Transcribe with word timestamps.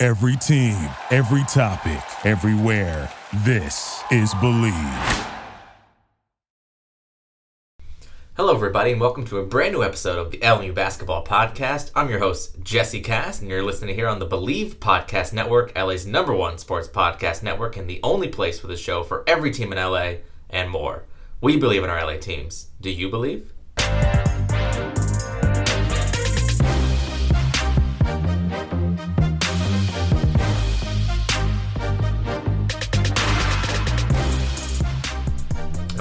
Every 0.00 0.36
team, 0.36 0.88
every 1.10 1.42
topic, 1.48 2.00
everywhere. 2.24 3.12
This 3.38 4.00
is 4.12 4.32
Bleav. 4.34 5.26
Hello, 8.36 8.54
everybody, 8.54 8.92
and 8.92 9.00
welcome 9.00 9.24
to 9.24 9.38
a 9.38 9.44
brand 9.44 9.72
new 9.72 9.82
episode 9.82 10.16
of 10.16 10.30
the 10.30 10.38
LMU 10.38 10.72
Basketball 10.72 11.24
Podcast. 11.24 11.90
I'm 11.96 12.08
your 12.08 12.20
host, 12.20 12.62
Jesse 12.62 13.00
Cass, 13.00 13.40
and 13.40 13.50
you're 13.50 13.64
listening 13.64 13.96
here 13.96 14.06
on 14.06 14.20
the 14.20 14.26
Bleav 14.28 14.76
Podcast 14.76 15.32
Network, 15.32 15.76
LA's 15.76 16.06
number 16.06 16.32
one 16.32 16.58
sports 16.58 16.86
podcast 16.86 17.42
network, 17.42 17.76
and 17.76 17.90
the 17.90 17.98
only 18.04 18.28
place 18.28 18.62
with 18.62 18.70
a 18.70 18.76
show 18.76 19.02
for 19.02 19.24
every 19.26 19.50
team 19.50 19.72
in 19.72 19.78
LA 19.78 20.18
and 20.48 20.70
more. 20.70 21.06
We 21.40 21.56
believe 21.56 21.82
in 21.82 21.90
our 21.90 22.06
LA 22.06 22.18
teams. 22.18 22.68
Do 22.80 22.88
you 22.88 23.08
believe? 23.10 23.52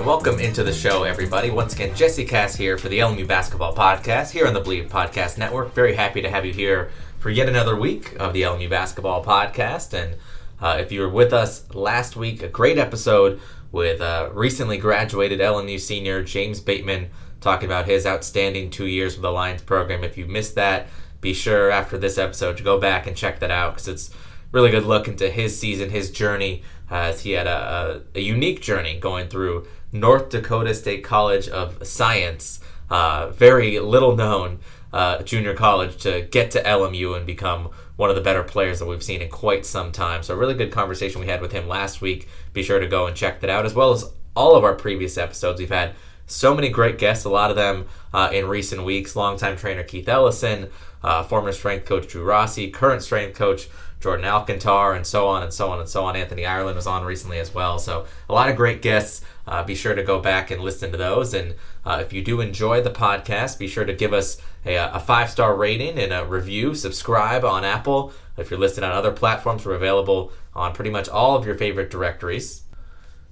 Welcome 0.07 0.39
into 0.39 0.63
the 0.63 0.71
show, 0.71 1.03
everybody. 1.03 1.49
Once 1.49 1.73
again, 1.73 1.93
Jesse 1.93 2.23
Cass 2.23 2.55
here 2.55 2.77
for 2.77 2.87
the 2.87 2.99
LMU 2.99 3.27
Basketball 3.27 3.75
Podcast 3.75 4.31
here 4.31 4.47
on 4.47 4.53
the 4.53 4.61
Bleav 4.61 4.87
Podcast 4.87 5.37
Network. 5.37 5.73
Very 5.73 5.95
happy 5.95 6.21
to 6.21 6.29
have 6.29 6.45
you 6.45 6.53
here 6.53 6.91
for 7.19 7.29
yet 7.29 7.49
another 7.49 7.75
week 7.75 8.15
of 8.17 8.31
the 8.31 8.43
LMU 8.43 8.69
Basketball 8.69 9.21
Podcast. 9.21 9.91
And 9.91 10.15
uh, 10.61 10.77
if 10.79 10.93
you 10.93 11.01
were 11.01 11.09
with 11.09 11.33
us 11.33 11.69
last 11.75 12.15
week, 12.15 12.41
a 12.41 12.47
great 12.47 12.77
episode 12.77 13.41
with 13.73 13.99
uh, 13.99 14.29
recently 14.31 14.77
graduated 14.77 15.41
LMU 15.41 15.77
senior 15.77 16.23
James 16.23 16.61
Bateman 16.61 17.09
talking 17.41 17.67
about 17.67 17.85
his 17.85 18.05
outstanding 18.05 18.69
two 18.69 18.87
years 18.87 19.15
with 19.15 19.23
the 19.23 19.31
Lions 19.31 19.61
program. 19.61 20.05
If 20.05 20.17
you 20.17 20.25
missed 20.25 20.55
that, 20.55 20.87
be 21.19 21.33
sure 21.33 21.69
after 21.69 21.97
this 21.97 22.17
episode 22.17 22.55
to 22.55 22.63
go 22.63 22.79
back 22.79 23.07
and 23.07 23.17
check 23.17 23.41
that 23.41 23.51
out 23.51 23.73
because 23.73 23.89
it's 23.89 24.09
really 24.53 24.71
good 24.71 24.85
look 24.85 25.09
into 25.09 25.29
his 25.29 25.59
season, 25.59 25.89
his 25.89 26.09
journey, 26.11 26.63
as 26.89 27.21
he 27.21 27.31
had 27.31 27.47
a, 27.47 28.01
a, 28.15 28.19
a 28.19 28.21
unique 28.21 28.61
journey 28.61 28.99
going 28.99 29.27
through 29.27 29.67
North 29.91 30.29
Dakota 30.29 30.73
State 30.73 31.03
College 31.03 31.47
of 31.47 31.85
Science, 31.85 32.59
uh, 32.89 33.29
very 33.29 33.79
little 33.79 34.15
known 34.15 34.59
uh, 34.93 35.21
junior 35.23 35.53
college, 35.53 35.97
to 36.03 36.21
get 36.21 36.51
to 36.51 36.63
LMU 36.63 37.15
and 37.15 37.25
become 37.25 37.69
one 37.95 38.09
of 38.09 38.15
the 38.15 38.21
better 38.21 38.43
players 38.43 38.79
that 38.79 38.85
we've 38.85 39.03
seen 39.03 39.21
in 39.21 39.29
quite 39.29 39.65
some 39.65 39.91
time. 39.91 40.23
So, 40.23 40.33
a 40.33 40.37
really 40.37 40.53
good 40.53 40.71
conversation 40.71 41.19
we 41.19 41.27
had 41.27 41.41
with 41.41 41.51
him 41.51 41.67
last 41.67 41.99
week. 41.99 42.27
Be 42.53 42.63
sure 42.63 42.79
to 42.79 42.87
go 42.87 43.07
and 43.07 43.15
check 43.15 43.41
that 43.41 43.49
out, 43.49 43.65
as 43.65 43.73
well 43.73 43.91
as 43.91 44.11
all 44.35 44.55
of 44.55 44.63
our 44.63 44.75
previous 44.75 45.17
episodes. 45.17 45.59
We've 45.59 45.69
had 45.69 45.93
so 46.27 46.53
many 46.53 46.69
great 46.69 46.97
guests, 46.97 47.25
a 47.25 47.29
lot 47.29 47.49
of 47.49 47.55
them 47.55 47.87
uh, 48.13 48.29
in 48.31 48.47
recent 48.47 48.83
weeks. 48.83 49.15
Longtime 49.15 49.57
trainer 49.57 49.83
Keith 49.83 50.07
Ellison, 50.07 50.69
uh, 51.01 51.23
former 51.23 51.51
strength 51.51 51.85
coach 51.85 52.07
Drew 52.07 52.23
Rossi, 52.23 52.69
current 52.69 53.01
strength 53.01 53.37
coach 53.37 53.67
Jordan 53.99 54.25
Alcantar, 54.25 54.95
and 54.95 55.05
so 55.05 55.27
on 55.27 55.43
and 55.43 55.51
so 55.51 55.69
on 55.69 55.79
and 55.79 55.89
so 55.89 56.05
on. 56.05 56.15
Anthony 56.15 56.45
Ireland 56.45 56.75
was 56.75 56.87
on 56.87 57.03
recently 57.03 57.39
as 57.39 57.53
well. 57.53 57.79
So, 57.79 58.05
a 58.29 58.33
lot 58.33 58.49
of 58.49 58.55
great 58.55 58.81
guests. 58.81 59.23
Uh, 59.47 59.63
be 59.63 59.75
sure 59.75 59.95
to 59.95 60.03
go 60.03 60.19
back 60.19 60.51
and 60.51 60.61
listen 60.61 60.91
to 60.91 60.97
those. 60.97 61.33
And 61.33 61.55
uh, 61.85 62.03
if 62.05 62.11
you 62.11 62.21
do 62.21 62.41
enjoy 62.41 62.81
the 62.81 62.91
podcast, 62.91 63.57
be 63.57 63.67
sure 63.67 63.85
to 63.85 63.93
give 63.93 64.13
us 64.13 64.41
a, 64.65 64.75
a 64.75 64.99
five 64.99 65.29
star 65.29 65.55
rating 65.55 65.97
and 65.97 66.11
a 66.11 66.25
review. 66.25 66.75
Subscribe 66.75 67.45
on 67.45 67.63
Apple. 67.63 68.11
If 68.37 68.51
you're 68.51 68.59
listed 68.59 68.83
on 68.83 68.91
other 68.91 69.11
platforms, 69.11 69.65
we're 69.65 69.73
available 69.73 70.31
on 70.53 70.73
pretty 70.73 70.91
much 70.91 71.07
all 71.09 71.35
of 71.35 71.45
your 71.45 71.55
favorite 71.55 71.89
directories, 71.89 72.63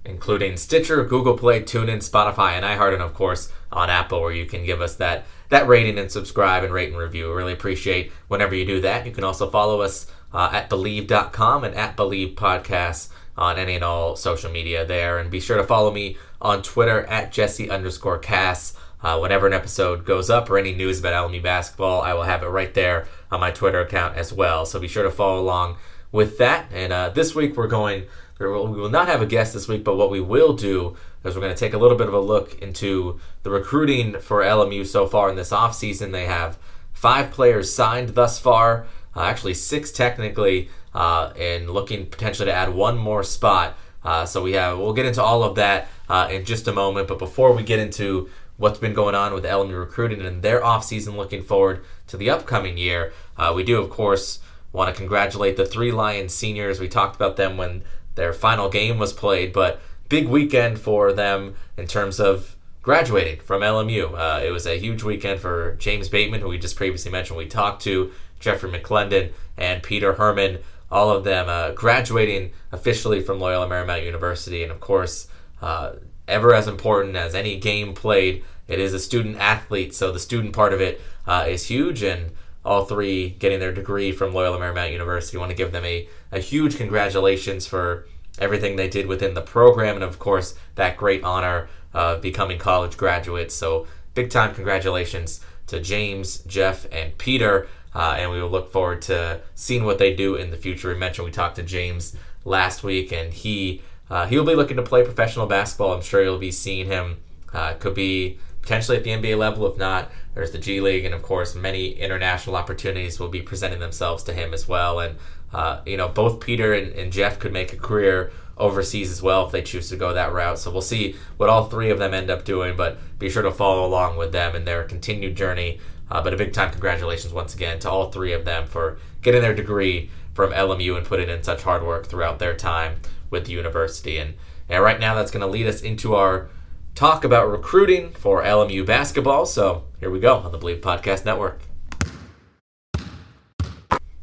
including 0.03 0.57
Stitcher, 0.57 1.03
Google 1.03 1.37
Play, 1.37 1.61
TuneIn, 1.61 1.97
Spotify, 1.97 2.53
and 2.53 2.65
iHeart, 2.65 2.93
and 2.93 3.03
of 3.03 3.13
course 3.13 3.51
on 3.71 3.89
Apple, 3.89 4.21
where 4.21 4.31
you 4.31 4.45
can 4.45 4.65
give 4.65 4.81
us 4.81 4.95
that 4.95 5.25
that 5.49 5.67
rating 5.67 5.99
and 5.99 6.11
subscribe 6.11 6.63
and 6.63 6.73
rate 6.73 6.89
and 6.89 6.97
review. 6.97 7.27
We 7.27 7.33
really 7.33 7.53
appreciate 7.53 8.11
whenever 8.29 8.55
you 8.55 8.65
do 8.65 8.81
that. 8.81 9.05
You 9.05 9.11
can 9.11 9.23
also 9.23 9.49
follow 9.49 9.81
us 9.81 10.07
uh, 10.33 10.49
at 10.51 10.69
Bleav.com 10.69 11.63
and 11.63 11.75
at 11.75 11.95
Bleav 11.95 12.35
Podcasts 12.35 13.09
on 13.37 13.57
any 13.57 13.75
and 13.75 13.83
all 13.83 14.15
social 14.15 14.51
media 14.51 14.85
there. 14.85 15.17
And 15.17 15.29
be 15.29 15.39
sure 15.39 15.57
to 15.57 15.63
follow 15.63 15.91
me 15.91 16.17
on 16.41 16.61
Twitter 16.61 17.05
at 17.05 17.31
Jesse 17.31 17.69
underscore 17.69 18.19
Cass. 18.19 18.75
Uh, 19.01 19.19
whenever 19.19 19.45
an 19.45 19.53
episode 19.53 20.05
goes 20.05 20.29
up 20.29 20.49
or 20.49 20.57
any 20.57 20.73
news 20.73 20.99
about 20.99 21.29
LMU 21.29 21.43
basketball, 21.43 22.01
I 22.01 22.13
will 22.13 22.23
have 22.23 22.41
it 22.41 22.47
right 22.47 22.73
there 22.73 23.07
on 23.31 23.39
my 23.39 23.51
Twitter 23.51 23.81
account 23.81 24.17
as 24.17 24.33
well. 24.33 24.65
So 24.65 24.79
be 24.79 24.87
sure 24.87 25.03
to 25.03 25.11
follow 25.11 25.39
along 25.39 25.77
with 26.11 26.37
that. 26.39 26.71
And 26.71 26.91
uh, 26.91 27.09
this 27.09 27.35
week 27.35 27.55
we're 27.55 27.67
going, 27.67 28.05
we 28.39 28.47
will 28.47 28.89
not 28.89 29.07
have 29.07 29.21
a 29.21 29.25
guest 29.25 29.53
this 29.53 29.67
week, 29.67 29.83
but 29.83 29.95
what 29.95 30.09
we 30.09 30.21
will 30.21 30.53
do 30.53 30.95
is 31.23 31.35
we're 31.35 31.41
going 31.41 31.53
to 31.53 31.59
take 31.59 31.73
a 31.73 31.77
little 31.77 31.97
bit 31.97 32.07
of 32.07 32.13
a 32.13 32.19
look 32.19 32.57
into 32.59 33.19
the 33.43 33.49
recruiting 33.49 34.19
for 34.19 34.41
LMU 34.41 34.85
so 34.85 35.07
far 35.07 35.29
in 35.29 35.35
this 35.35 35.51
offseason. 35.51 36.11
They 36.11 36.25
have 36.25 36.57
five 36.93 37.31
players 37.31 37.73
signed 37.73 38.09
thus 38.09 38.39
far, 38.39 38.87
uh, 39.15 39.23
actually 39.23 39.53
six 39.53 39.91
technically 39.91 40.69
uh, 40.93 41.33
and 41.37 41.69
looking 41.69 42.05
potentially 42.05 42.47
to 42.47 42.53
add 42.53 42.73
one 42.73 42.97
more 42.97 43.23
spot. 43.23 43.77
Uh, 44.03 44.25
so 44.25 44.41
we 44.41 44.53
have 44.53 44.77
we'll 44.77 44.93
get 44.93 45.05
into 45.05 45.21
all 45.21 45.43
of 45.43 45.55
that 45.55 45.87
uh, 46.09 46.27
in 46.31 46.45
just 46.45 46.67
a 46.67 46.73
moment. 46.73 47.07
But 47.07 47.19
before 47.19 47.53
we 47.53 47.63
get 47.63 47.79
into 47.79 48.29
what's 48.57 48.79
been 48.79 48.93
going 48.93 49.15
on 49.15 49.33
with 49.33 49.43
LMU 49.43 49.77
recruiting 49.77 50.21
and 50.21 50.41
their 50.41 50.61
offseason 50.61 51.15
looking 51.15 51.43
forward 51.43 51.83
to 52.07 52.17
the 52.17 52.29
upcoming 52.29 52.77
year, 52.77 53.13
uh, 53.37 53.51
we 53.55 53.63
do 53.63 53.81
of 53.81 53.89
course 53.89 54.39
want 54.71 54.93
to 54.93 54.99
congratulate 54.99 55.57
the 55.57 55.65
three 55.65 55.91
Lions 55.91 56.33
seniors. 56.33 56.79
We 56.79 56.87
talked 56.87 57.15
about 57.15 57.37
them 57.37 57.57
when 57.57 57.83
their 58.15 58.33
final 58.33 58.69
game 58.69 58.97
was 58.97 59.13
played, 59.13 59.53
but 59.53 59.81
big 60.09 60.27
weekend 60.27 60.79
for 60.79 61.11
them 61.13 61.55
in 61.77 61.87
terms 61.87 62.19
of 62.19 62.55
graduating 62.81 63.39
from 63.39 63.61
LMU. 63.61 64.13
Uh, 64.13 64.43
it 64.43 64.51
was 64.51 64.67
a 64.67 64.77
huge 64.77 65.01
weekend 65.01 65.39
for 65.39 65.75
James 65.79 66.07
Bateman, 66.07 66.41
who 66.41 66.49
we 66.49 66.57
just 66.59 66.75
previously 66.75 67.11
mentioned. 67.11 67.37
We 67.37 67.47
talked 67.47 67.81
to 67.83 68.11
Jeffrey 68.45 68.71
McClendon 68.71 69.33
and 69.57 69.83
Peter 69.83 70.13
Herman 70.13 70.59
all 70.91 71.09
of 71.09 71.23
them 71.23 71.49
uh, 71.49 71.71
graduating 71.71 72.51
officially 72.71 73.21
from 73.21 73.39
Loyola 73.39 73.67
Marymount 73.67 74.05
University. 74.05 74.63
And 74.63 74.71
of 74.71 74.79
course, 74.79 75.27
uh, 75.61 75.93
ever 76.27 76.53
as 76.53 76.67
important 76.67 77.15
as 77.15 77.35
any 77.35 77.59
game 77.59 77.93
played, 77.93 78.43
it 78.67 78.79
is 78.79 78.93
a 78.93 78.99
student 78.99 79.37
athlete. 79.37 79.93
So 79.93 80.11
the 80.11 80.19
student 80.19 80.53
part 80.53 80.73
of 80.73 80.81
it 80.81 81.01
uh, 81.27 81.45
is 81.47 81.65
huge. 81.65 82.03
And 82.03 82.31
all 82.63 82.85
three 82.85 83.29
getting 83.29 83.59
their 83.59 83.73
degree 83.73 84.11
from 84.11 84.33
Loyola 84.33 84.57
Marymount 84.57 84.91
University. 84.91 85.37
I 85.37 85.39
want 85.39 85.51
to 85.51 85.57
give 85.57 85.71
them 85.71 85.85
a, 85.85 86.07
a 86.31 86.39
huge 86.39 86.77
congratulations 86.77 87.67
for 87.67 88.07
everything 88.39 88.75
they 88.75 88.89
did 88.89 89.05
within 89.05 89.33
the 89.33 89.41
program. 89.41 89.95
And 89.95 90.03
of 90.03 90.17
course, 90.17 90.55
that 90.75 90.97
great 90.97 91.23
honor 91.23 91.69
of 91.93 92.21
becoming 92.21 92.57
college 92.57 92.97
graduates. 92.97 93.53
So 93.53 93.85
big 94.13 94.29
time 94.29 94.55
congratulations 94.55 95.41
to 95.67 95.79
James, 95.79 96.39
Jeff, 96.39 96.87
and 96.91 97.17
Peter. 97.17 97.67
Uh, 97.95 98.17
and 98.19 98.29
we 98.29 98.41
will 98.41 98.49
look 98.49 98.71
forward 98.71 99.01
to 99.01 99.39
seeing 99.55 99.85
what 99.85 99.97
they 99.97 100.13
do 100.13 100.35
in 100.35 100.51
the 100.51 100.57
future. 100.57 100.89
We 100.89 100.95
mentioned 100.95 101.25
we 101.25 101.31
talked 101.31 101.55
to 101.55 101.63
James 101.63 102.15
last 102.43 102.83
week, 102.83 103.13
and 103.13 103.33
he 103.33 103.81
uh, 104.09 104.27
he'll 104.27 104.45
be 104.45 104.53
looking 104.53 104.77
to 104.77 104.83
play 104.83 105.03
professional 105.03 105.47
basketball. 105.47 105.93
I'm 105.93 106.01
sure 106.01 106.21
you'll 106.21 106.37
be 106.37 106.51
seeing 106.51 106.87
him. 106.87 107.17
Uh, 107.53 107.73
could 107.75 107.95
be 107.95 108.37
potentially 108.61 108.97
at 108.97 109.05
the 109.05 109.11
NBA 109.11 109.37
level. 109.37 109.65
If 109.71 109.77
not, 109.77 110.11
there's 110.33 110.51
the 110.51 110.57
G 110.57 110.81
League, 110.81 111.05
and 111.05 111.15
of 111.15 111.23
course, 111.23 111.55
many 111.55 111.91
international 111.91 112.57
opportunities 112.57 113.17
will 113.17 113.29
be 113.29 113.41
presenting 113.41 113.79
themselves 113.79 114.23
to 114.23 114.33
him 114.33 114.53
as 114.53 114.67
well. 114.67 114.99
And 114.99 115.15
uh, 115.53 115.79
you 115.85 115.95
know, 115.95 116.09
both 116.09 116.41
Peter 116.41 116.73
and, 116.73 116.91
and 116.93 117.13
Jeff 117.13 117.39
could 117.39 117.53
make 117.53 117.71
a 117.71 117.77
career 117.77 118.33
overseas 118.57 119.11
as 119.11 119.21
well 119.21 119.45
if 119.45 119.51
they 119.51 119.61
choose 119.61 119.89
to 119.89 119.95
go 119.95 120.13
that 120.13 120.33
route. 120.33 120.59
So 120.59 120.69
we'll 120.71 120.81
see 120.81 121.15
what 121.37 121.49
all 121.49 121.65
three 121.65 121.89
of 121.89 121.99
them 121.99 122.13
end 122.13 122.29
up 122.29 122.43
doing, 122.43 122.75
but 122.75 122.97
be 123.19 123.29
sure 123.29 123.43
to 123.43 123.51
follow 123.51 123.85
along 123.85 124.17
with 124.17 124.31
them 124.31 124.55
in 124.55 124.65
their 124.65 124.83
continued 124.83 125.35
journey 125.35 125.79
uh, 126.09 126.21
but 126.21 126.33
a 126.33 126.37
big 126.37 126.53
time 126.53 126.71
congratulations 126.71 127.33
once 127.33 127.55
again 127.55 127.79
to 127.79 127.89
all 127.89 128.11
three 128.11 128.33
of 128.33 128.45
them 128.45 128.67
for 128.67 128.97
getting 129.21 129.41
their 129.41 129.55
degree 129.55 130.09
from 130.33 130.51
LMU 130.51 130.97
and 130.97 131.05
putting 131.05 131.29
in 131.29 131.41
such 131.43 131.63
hard 131.63 131.83
work 131.83 132.07
throughout 132.07 132.39
their 132.39 132.55
time 132.55 132.99
with 133.29 133.45
the 133.45 133.53
university. 133.53 134.17
And, 134.17 134.35
and 134.69 134.83
right 134.83 134.99
now, 134.99 135.15
that's 135.15 135.31
going 135.31 135.41
to 135.41 135.47
lead 135.47 135.65
us 135.65 135.81
into 135.81 136.13
our 136.13 136.49
talk 136.93 137.23
about 137.23 137.49
recruiting 137.49 138.11
for 138.11 138.43
LMU 138.43 138.85
basketball. 138.85 139.45
So 139.45 139.85
here 139.99 140.09
we 140.09 140.19
go 140.19 140.35
on 140.37 140.51
the 140.51 140.59
Bleav 140.59 140.81
Podcast 140.81 141.25
Network. 141.25 141.61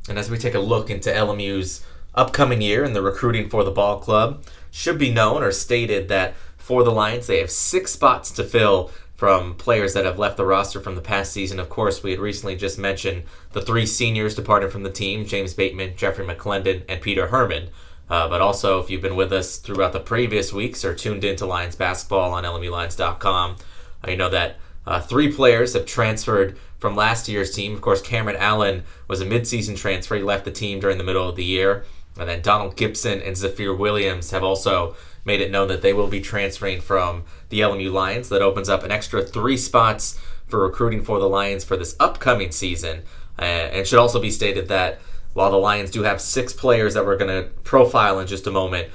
And 0.08 0.18
as 0.18 0.30
we 0.30 0.36
take 0.36 0.54
a 0.54 0.60
look 0.60 0.90
into 0.90 1.10
LMU's 1.10 1.84
upcoming 2.14 2.60
year 2.60 2.84
and 2.84 2.94
the 2.94 3.02
recruiting 3.02 3.48
for 3.48 3.64
the 3.64 3.70
ball 3.70 3.98
club, 3.98 4.44
should 4.70 4.98
be 4.98 5.12
known 5.12 5.42
or 5.42 5.52
stated 5.52 6.08
that 6.08 6.34
for 6.56 6.82
the 6.84 6.92
Lions, 6.92 7.26
they 7.26 7.38
have 7.40 7.50
six 7.50 7.92
spots 7.92 8.30
to 8.32 8.44
fill 8.44 8.90
from 9.14 9.54
players 9.54 9.94
that 9.94 10.04
have 10.04 10.18
left 10.18 10.36
the 10.36 10.44
roster 10.44 10.80
from 10.80 10.94
the 10.94 11.00
past 11.00 11.32
season. 11.32 11.60
Of 11.60 11.68
course, 11.68 12.02
we 12.02 12.10
had 12.10 12.20
recently 12.20 12.56
just 12.56 12.78
mentioned 12.78 13.24
the 13.52 13.62
three 13.62 13.86
seniors 13.86 14.34
departed 14.34 14.72
from 14.72 14.82
the 14.82 14.90
team 14.90 15.24
James 15.24 15.54
Bateman, 15.54 15.96
Jeffrey 15.96 16.26
McClendon, 16.26 16.82
and 16.88 17.00
Peter 17.00 17.28
Herman. 17.28 17.68
Uh, 18.10 18.28
but 18.28 18.40
also, 18.40 18.80
if 18.80 18.90
you've 18.90 19.00
been 19.00 19.16
with 19.16 19.32
us 19.32 19.56
throughout 19.56 19.92
the 19.92 20.00
previous 20.00 20.52
weeks 20.52 20.84
or 20.84 20.94
tuned 20.94 21.24
into 21.24 21.46
Lions 21.46 21.76
basketball 21.76 22.32
on 22.32 22.44
LMULions.com, 22.44 23.56
uh, 24.06 24.10
you 24.10 24.16
know 24.16 24.28
that 24.28 24.56
uh, 24.86 25.00
three 25.00 25.32
players 25.32 25.74
have 25.74 25.86
transferred 25.86 26.58
from 26.78 26.96
last 26.96 27.28
year's 27.28 27.54
team. 27.54 27.72
Of 27.74 27.80
course, 27.80 28.02
Cameron 28.02 28.36
Allen 28.36 28.82
was 29.06 29.20
a 29.20 29.26
midseason 29.26 29.76
transfer. 29.76 30.16
He 30.16 30.22
left 30.22 30.44
the 30.44 30.50
team 30.50 30.80
during 30.80 30.98
the 30.98 31.04
middle 31.04 31.28
of 31.28 31.36
the 31.36 31.44
year. 31.44 31.84
And 32.18 32.28
then 32.28 32.42
Donald 32.42 32.76
Gibson 32.76 33.22
and 33.22 33.36
Zafir 33.36 33.74
Williams 33.74 34.30
have 34.30 34.44
also 34.44 34.94
made 35.24 35.40
it 35.40 35.50
known 35.50 35.68
that 35.68 35.82
they 35.82 35.92
will 35.92 36.08
be 36.08 36.20
transferring 36.20 36.80
from 36.80 37.24
the 37.48 37.60
LMU 37.60 37.92
Lions. 37.92 38.28
That 38.28 38.42
opens 38.42 38.68
up 38.68 38.82
an 38.82 38.90
extra 38.90 39.22
three 39.22 39.56
spots 39.56 40.18
for 40.46 40.60
recruiting 40.60 41.02
for 41.02 41.18
the 41.18 41.28
Lions 41.28 41.64
for 41.64 41.76
this 41.76 41.96
upcoming 41.98 42.50
season. 42.50 43.02
Uh, 43.38 43.42
and 43.42 43.86
should 43.86 43.98
also 43.98 44.20
be 44.20 44.30
stated 44.30 44.68
that 44.68 45.00
while 45.32 45.50
the 45.50 45.56
Lions 45.56 45.90
do 45.90 46.02
have 46.02 46.20
six 46.20 46.52
players 46.52 46.94
that 46.94 47.06
we're 47.06 47.16
going 47.16 47.42
to 47.42 47.48
profile 47.62 48.20
in 48.20 48.26
just 48.26 48.46
a 48.46 48.50
moment, 48.50 48.88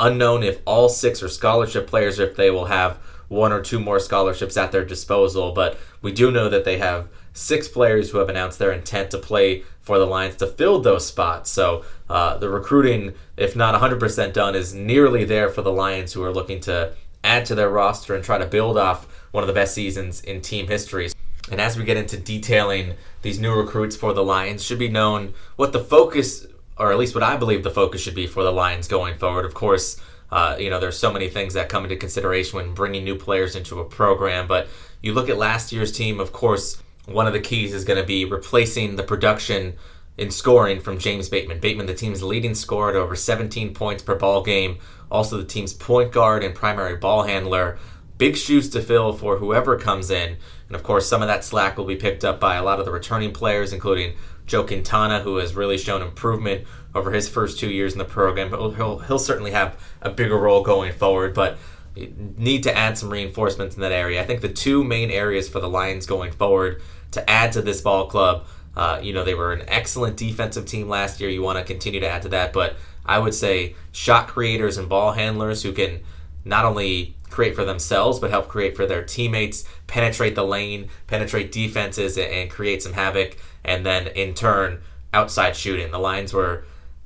unknown 0.00 0.42
if 0.42 0.58
all 0.64 0.88
six 0.88 1.22
are 1.22 1.28
scholarship 1.28 1.86
players 1.86 2.18
or 2.18 2.24
if 2.24 2.36
they 2.36 2.50
will 2.50 2.64
have 2.64 2.96
one 3.28 3.52
or 3.52 3.62
two 3.62 3.78
more 3.78 4.00
scholarships 4.00 4.56
at 4.56 4.72
their 4.72 4.84
disposal. 4.84 5.52
But 5.52 5.78
we 6.02 6.12
do 6.12 6.30
know 6.30 6.48
that 6.48 6.64
they 6.64 6.78
have 6.78 7.08
six 7.34 7.68
players 7.68 8.10
who 8.10 8.18
have 8.18 8.30
announced 8.30 8.58
their 8.58 8.72
intent 8.72 9.10
to 9.10 9.18
play 9.18 9.64
for 9.82 9.98
the 9.98 10.06
Lions 10.06 10.36
to 10.36 10.46
fill 10.46 10.80
those 10.80 11.06
spots. 11.06 11.50
So 11.50 11.84
uh, 12.08 12.38
the 12.38 12.48
recruiting, 12.48 13.12
if 13.36 13.54
not 13.54 13.78
100% 13.78 14.32
done, 14.32 14.54
is 14.54 14.72
nearly 14.72 15.24
there 15.24 15.50
for 15.50 15.60
the 15.60 15.72
Lions 15.72 16.14
who 16.14 16.22
are 16.22 16.32
looking 16.32 16.60
to 16.60 16.94
add 17.22 17.44
to 17.46 17.54
their 17.54 17.68
roster 17.68 18.14
and 18.14 18.24
try 18.24 18.38
to 18.38 18.46
build 18.46 18.78
off 18.78 19.06
one 19.32 19.42
of 19.42 19.48
the 19.48 19.52
best 19.52 19.74
seasons 19.74 20.22
in 20.22 20.40
team 20.40 20.68
history. 20.68 21.10
And 21.50 21.60
as 21.60 21.76
we 21.76 21.84
get 21.84 21.96
into 21.96 22.16
detailing 22.16 22.94
these 23.22 23.38
new 23.38 23.54
recruits 23.54 23.96
for 23.96 24.14
the 24.14 24.24
Lions, 24.24 24.64
should 24.64 24.78
be 24.78 24.88
known 24.88 25.34
what 25.56 25.72
the 25.72 25.80
focus, 25.80 26.46
or 26.78 26.92
at 26.92 26.98
least 26.98 27.14
what 27.14 27.24
I 27.24 27.36
believe 27.36 27.64
the 27.64 27.70
focus 27.70 28.00
should 28.00 28.14
be 28.14 28.26
for 28.26 28.42
the 28.42 28.52
Lions 28.52 28.88
going 28.88 29.18
forward. 29.18 29.44
Of 29.44 29.54
course, 29.54 30.00
uh, 30.30 30.56
you 30.58 30.70
know, 30.70 30.80
there's 30.80 30.98
so 30.98 31.12
many 31.12 31.28
things 31.28 31.54
that 31.54 31.68
come 31.68 31.84
into 31.84 31.96
consideration 31.96 32.56
when 32.56 32.74
bringing 32.74 33.04
new 33.04 33.16
players 33.16 33.54
into 33.54 33.80
a 33.80 33.84
program. 33.84 34.46
But 34.46 34.68
you 35.02 35.12
look 35.12 35.28
at 35.28 35.36
last 35.36 35.72
year's 35.72 35.92
team, 35.92 36.20
of 36.20 36.32
course, 36.32 36.82
one 37.06 37.26
of 37.26 37.32
the 37.32 37.40
keys 37.40 37.74
is 37.74 37.84
going 37.84 38.00
to 38.00 38.06
be 38.06 38.24
replacing 38.24 38.96
the 38.96 39.02
production 39.02 39.74
in 40.16 40.30
scoring 40.30 40.80
from 40.80 40.98
James 40.98 41.28
Bateman. 41.28 41.60
Bateman, 41.60 41.86
the 41.86 41.94
team's 41.94 42.22
leading 42.22 42.54
scorer 42.54 42.90
at 42.90 42.96
over 42.96 43.16
17 43.16 43.74
points 43.74 44.02
per 44.02 44.14
ball 44.14 44.42
game, 44.42 44.78
also 45.10 45.36
the 45.36 45.44
team's 45.44 45.72
point 45.72 46.12
guard 46.12 46.44
and 46.44 46.54
primary 46.54 46.96
ball 46.96 47.24
handler. 47.24 47.78
Big 48.16 48.36
shoes 48.36 48.70
to 48.70 48.80
fill 48.80 49.12
for 49.12 49.38
whoever 49.38 49.76
comes 49.76 50.10
in. 50.10 50.36
And 50.68 50.76
of 50.76 50.84
course, 50.84 51.08
some 51.08 51.20
of 51.20 51.28
that 51.28 51.44
slack 51.44 51.76
will 51.76 51.84
be 51.84 51.96
picked 51.96 52.24
up 52.24 52.38
by 52.38 52.54
a 52.54 52.62
lot 52.62 52.78
of 52.78 52.86
the 52.86 52.92
returning 52.92 53.32
players, 53.32 53.72
including 53.72 54.14
Joe 54.46 54.62
Quintana, 54.62 55.20
who 55.20 55.36
has 55.38 55.54
really 55.54 55.76
shown 55.76 56.00
improvement 56.00 56.64
over 56.94 57.10
his 57.10 57.28
first 57.28 57.58
two 57.58 57.70
years 57.70 57.92
in 57.92 57.98
the 57.98 58.04
program. 58.04 58.50
But 58.50 58.70
he'll, 58.74 59.00
he'll 59.00 59.18
certainly 59.18 59.50
have 59.50 59.76
a 60.00 60.10
bigger 60.10 60.38
role 60.38 60.62
going 60.62 60.92
forward. 60.92 61.34
But 61.34 61.58
need 61.96 62.62
to 62.64 62.76
add 62.76 62.98
some 62.98 63.10
reinforcements 63.10 63.76
in 63.76 63.82
that 63.82 63.92
area. 63.92 64.20
I 64.20 64.24
think 64.24 64.40
the 64.40 64.48
two 64.48 64.82
main 64.82 65.10
areas 65.10 65.48
for 65.48 65.60
the 65.60 65.68
Lions 65.68 66.06
going 66.06 66.32
forward 66.32 66.82
to 67.14 67.30
add 67.30 67.52
to 67.52 67.62
this 67.62 67.80
ball 67.80 68.06
club, 68.06 68.46
uh, 68.76 69.00
you 69.02 69.12
know, 69.12 69.24
they 69.24 69.34
were 69.34 69.52
an 69.52 69.64
excellent 69.68 70.16
defensive 70.16 70.66
team 70.66 70.88
last 70.88 71.20
year. 71.20 71.30
You 71.30 71.42
want 71.42 71.58
to 71.58 71.64
continue 71.64 72.00
to 72.00 72.08
add 72.08 72.22
to 72.22 72.28
that, 72.30 72.52
but 72.52 72.76
I 73.06 73.18
would 73.18 73.34
say 73.34 73.74
shot 73.92 74.28
creators 74.28 74.78
and 74.78 74.88
ball 74.88 75.12
handlers 75.12 75.62
who 75.62 75.72
can 75.72 76.00
not 76.44 76.64
only 76.64 77.14
create 77.30 77.54
for 77.54 77.64
themselves 77.64 78.18
but 78.18 78.30
help 78.30 78.48
create 78.48 78.76
for 78.76 78.86
their 78.86 79.02
teammates, 79.02 79.64
penetrate 79.86 80.34
the 80.34 80.44
lane, 80.44 80.88
penetrate 81.06 81.52
defenses, 81.52 82.16
and 82.16 82.50
create 82.50 82.82
some 82.82 82.92
havoc, 82.92 83.36
and 83.64 83.84
then 83.84 84.06
in 84.08 84.34
turn 84.34 84.80
outside 85.12 85.56
shooting. 85.56 85.90
The 85.90 85.98
Lions 85.98 86.32
were 86.32 86.64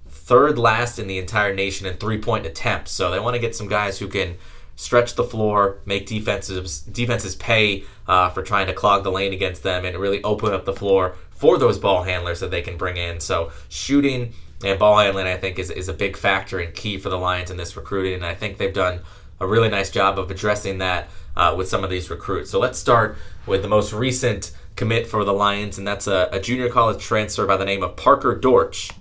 third 0.09 0.59
last 0.59 0.99
in 0.99 1.07
the 1.07 1.19
entire 1.19 1.55
nation 1.55 1.87
in 1.87 1.97
three 1.97 2.19
point 2.19 2.47
attempts, 2.47 2.93
so 2.93 3.11
they 3.11 3.21
want 3.21 3.35
to 3.35 3.41
get 3.41 3.57
some 3.57 3.69
guys 3.69 3.99
who 3.99 4.09
can 4.09 4.37
stretch 4.79 5.17
the 5.17 5.25
floor, 5.25 5.81
make 5.85 6.07
defenses 6.07 6.83
defenses 6.83 7.35
pay 7.35 7.85
uh, 8.07 8.31
for 8.31 8.43
trying 8.43 8.69
to 8.69 8.73
clog 8.73 9.03
the 9.03 9.11
lane 9.11 9.33
against 9.33 9.65
them, 9.65 9.85
and 9.85 9.97
really 9.99 10.23
open 10.23 10.53
up 10.53 10.65
the 10.65 10.73
floor 10.73 11.17
for 11.31 11.59
those 11.59 11.79
ball 11.79 12.05
handlers 12.05 12.39
that 12.39 12.53
they 12.53 12.63
can 12.63 12.77
bring 12.77 12.97
in. 12.97 13.19
So 13.19 13.51
shooting 13.69 14.33
and 14.65 14.79
ball 14.79 14.99
handling, 14.99 15.27
I 15.27 15.37
think, 15.37 15.59
is, 15.59 15.71
is 15.71 15.89
a 15.89 15.93
big 15.93 16.17
factor 16.17 16.61
and 16.61 16.73
key 16.73 16.97
for 16.97 17.09
the 17.09 17.19
Lions 17.19 17.51
in 17.51 17.57
this 17.57 17.77
recruiting, 17.77 18.15
and 18.15 18.25
I 18.25 18.37
think 18.37 18.57
they've 18.57 18.73
done 18.73 19.01
a 19.41 19.49
really 19.49 19.69
nice 19.69 19.91
job 19.91 20.17
of 20.17 20.31
addressing 20.31 20.79
that 20.79 21.09
uh, 21.37 21.55
with 21.59 21.69
some 21.69 21.83
of 21.83 21.91
these 21.91 22.09
recruits. 22.09 22.51
So 22.51 22.61
let's 22.61 22.79
start 22.79 23.19
with 23.47 23.63
the 23.63 23.69
most 23.69 23.93
recent 23.93 24.53
commit 24.77 25.09
for 25.09 25.25
the 25.25 25.33
Lions, 25.33 25.77
and 25.77 25.87
that's 25.87 26.07
a, 26.07 26.29
a 26.31 26.39
junior 26.39 26.69
college 26.69 27.03
transfer 27.03 27.47
by 27.47 27.57
the 27.57 27.65
name 27.65 27.83
of 27.83 27.97
Parker 27.97 28.37
Dortch. 28.37 28.93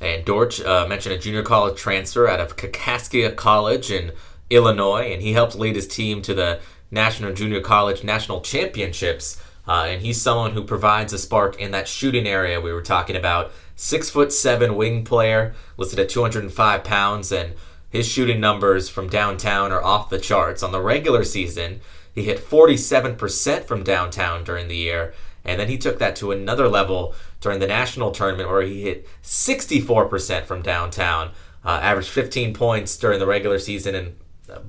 And 0.00 0.24
Dortch 0.24 0.62
uh, 0.62 0.86
mentioned 0.88 1.14
a 1.14 1.18
junior 1.18 1.42
college 1.42 1.76
transfer 1.76 2.26
out 2.28 2.40
of 2.40 2.56
Kaskaskia 2.56 3.36
College 3.36 3.90
in 3.90 4.12
Illinois, 4.50 5.12
and 5.12 5.22
he 5.22 5.32
helped 5.32 5.54
lead 5.54 5.76
his 5.76 5.86
team 5.86 6.22
to 6.22 6.34
the 6.34 6.60
National 6.90 7.32
Junior 7.32 7.60
College 7.60 8.02
National 8.04 8.40
Championships. 8.40 9.42
Uh, 9.66 9.84
and 9.86 10.00
he's 10.00 10.20
someone 10.20 10.52
who 10.52 10.64
provides 10.64 11.12
a 11.12 11.18
spark 11.18 11.60
in 11.60 11.72
that 11.72 11.86
shooting 11.86 12.26
area 12.26 12.60
we 12.60 12.72
were 12.72 12.80
talking 12.80 13.16
about. 13.16 13.52
Six 13.76 14.08
foot 14.08 14.32
seven 14.32 14.76
wing 14.76 15.04
player, 15.04 15.54
listed 15.76 15.98
at 15.98 16.08
205 16.08 16.84
pounds, 16.84 17.30
and 17.30 17.54
his 17.90 18.08
shooting 18.08 18.40
numbers 18.40 18.88
from 18.88 19.08
downtown 19.08 19.70
are 19.70 19.84
off 19.84 20.08
the 20.08 20.18
charts. 20.18 20.62
On 20.62 20.72
the 20.72 20.80
regular 20.80 21.22
season, 21.22 21.80
he 22.14 22.24
hit 22.24 22.38
47% 22.38 23.64
from 23.64 23.82
downtown 23.82 24.42
during 24.42 24.68
the 24.68 24.76
year, 24.76 25.12
and 25.44 25.60
then 25.60 25.68
he 25.68 25.78
took 25.78 25.98
that 25.98 26.16
to 26.16 26.32
another 26.32 26.68
level 26.68 27.14
during 27.40 27.60
the 27.60 27.66
national 27.66 28.10
tournament 28.10 28.48
where 28.48 28.62
he 28.62 28.82
hit 28.82 29.06
64% 29.22 30.44
from 30.46 30.62
downtown, 30.62 31.30
uh, 31.64 31.78
averaged 31.82 32.10
15 32.10 32.54
points 32.54 32.96
during 32.96 33.18
the 33.18 33.26
regular 33.26 33.58
season, 33.58 33.94
and 33.94 34.16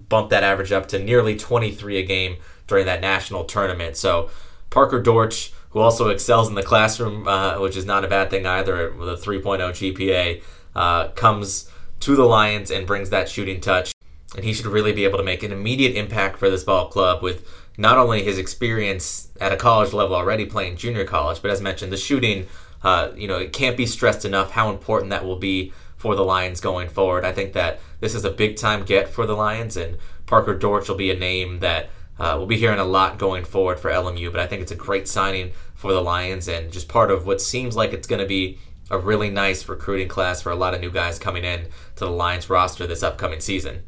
bumped 0.09 0.29
that 0.31 0.43
average 0.43 0.71
up 0.71 0.87
to 0.89 0.99
nearly 0.99 1.35
23 1.35 1.97
a 1.97 2.03
game 2.03 2.37
during 2.67 2.85
that 2.85 3.01
national 3.01 3.45
tournament. 3.45 3.97
So 3.97 4.29
Parker 4.69 5.01
Dortch, 5.01 5.51
who 5.71 5.79
also 5.79 6.09
excels 6.09 6.49
in 6.49 6.55
the 6.55 6.63
classroom, 6.63 7.27
uh, 7.27 7.59
which 7.59 7.75
is 7.75 7.85
not 7.85 8.03
a 8.03 8.07
bad 8.07 8.29
thing 8.29 8.45
either, 8.45 8.91
with 8.93 9.09
a 9.09 9.15
3.0 9.15 9.59
GPA, 9.59 10.41
uh, 10.75 11.09
comes 11.09 11.69
to 12.01 12.15
the 12.15 12.23
Lions 12.23 12.71
and 12.71 12.87
brings 12.87 13.09
that 13.09 13.29
shooting 13.29 13.59
touch. 13.59 13.91
And 14.35 14.45
he 14.45 14.53
should 14.53 14.67
really 14.67 14.93
be 14.93 15.05
able 15.05 15.17
to 15.17 15.23
make 15.23 15.43
an 15.43 15.51
immediate 15.51 15.95
impact 15.95 16.37
for 16.37 16.49
this 16.49 16.63
ball 16.63 16.87
club 16.87 17.23
with 17.23 17.47
not 17.77 17.97
only 17.97 18.23
his 18.23 18.37
experience 18.37 19.29
at 19.39 19.51
a 19.51 19.57
college 19.57 19.93
level 19.93 20.15
already 20.15 20.45
playing 20.45 20.77
junior 20.77 21.05
college, 21.05 21.41
but 21.41 21.49
as 21.49 21.61
mentioned, 21.61 21.91
the 21.91 21.97
shooting. 21.97 22.45
Uh, 22.83 23.11
you 23.15 23.27
know, 23.27 23.37
it 23.37 23.51
can't 23.51 23.75
be 23.75 23.85
stressed 23.85 24.23
enough 24.23 24.51
how 24.51 24.69
important 24.69 25.09
that 25.09 25.25
will 25.25 25.35
be 25.35 25.73
for 25.99 26.15
the 26.15 26.23
Lions 26.23 26.61
going 26.61 26.87
forward. 26.87 27.25
I 27.25 27.33
think 27.33 27.51
that 27.53 27.81
this 27.99 28.15
is 28.15 28.23
a 28.23 28.31
big 28.31 28.55
time 28.55 28.85
get 28.85 29.09
for 29.09 29.25
the 29.25 29.35
Lions, 29.35 29.75
and 29.75 29.97
Parker 30.25 30.55
Dortch 30.55 30.87
will 30.87 30.95
be 30.95 31.11
a 31.11 31.15
name 31.15 31.59
that 31.59 31.89
uh, 32.17 32.35
we'll 32.37 32.47
be 32.47 32.57
hearing 32.57 32.79
a 32.79 32.85
lot 32.85 33.19
going 33.19 33.43
forward 33.43 33.79
for 33.81 33.91
LMU. 33.91 34.31
But 34.31 34.39
I 34.39 34.47
think 34.47 34.61
it's 34.61 34.71
a 34.71 34.75
great 34.75 35.09
signing 35.09 35.51
for 35.75 35.91
the 35.91 36.01
Lions, 36.01 36.47
and 36.47 36.71
just 36.71 36.87
part 36.87 37.11
of 37.11 37.27
what 37.27 37.41
seems 37.41 37.75
like 37.75 37.91
it's 37.91 38.07
going 38.07 38.21
to 38.21 38.27
be 38.27 38.57
a 38.89 38.97
really 38.97 39.29
nice 39.29 39.67
recruiting 39.67 40.07
class 40.07 40.41
for 40.41 40.51
a 40.51 40.55
lot 40.55 40.73
of 40.73 40.79
new 40.79 40.89
guys 40.89 41.19
coming 41.19 41.43
in 41.43 41.67
to 41.97 42.05
the 42.05 42.09
Lions 42.09 42.49
roster 42.49 42.87
this 42.87 43.03
upcoming 43.03 43.41
season. 43.41 43.83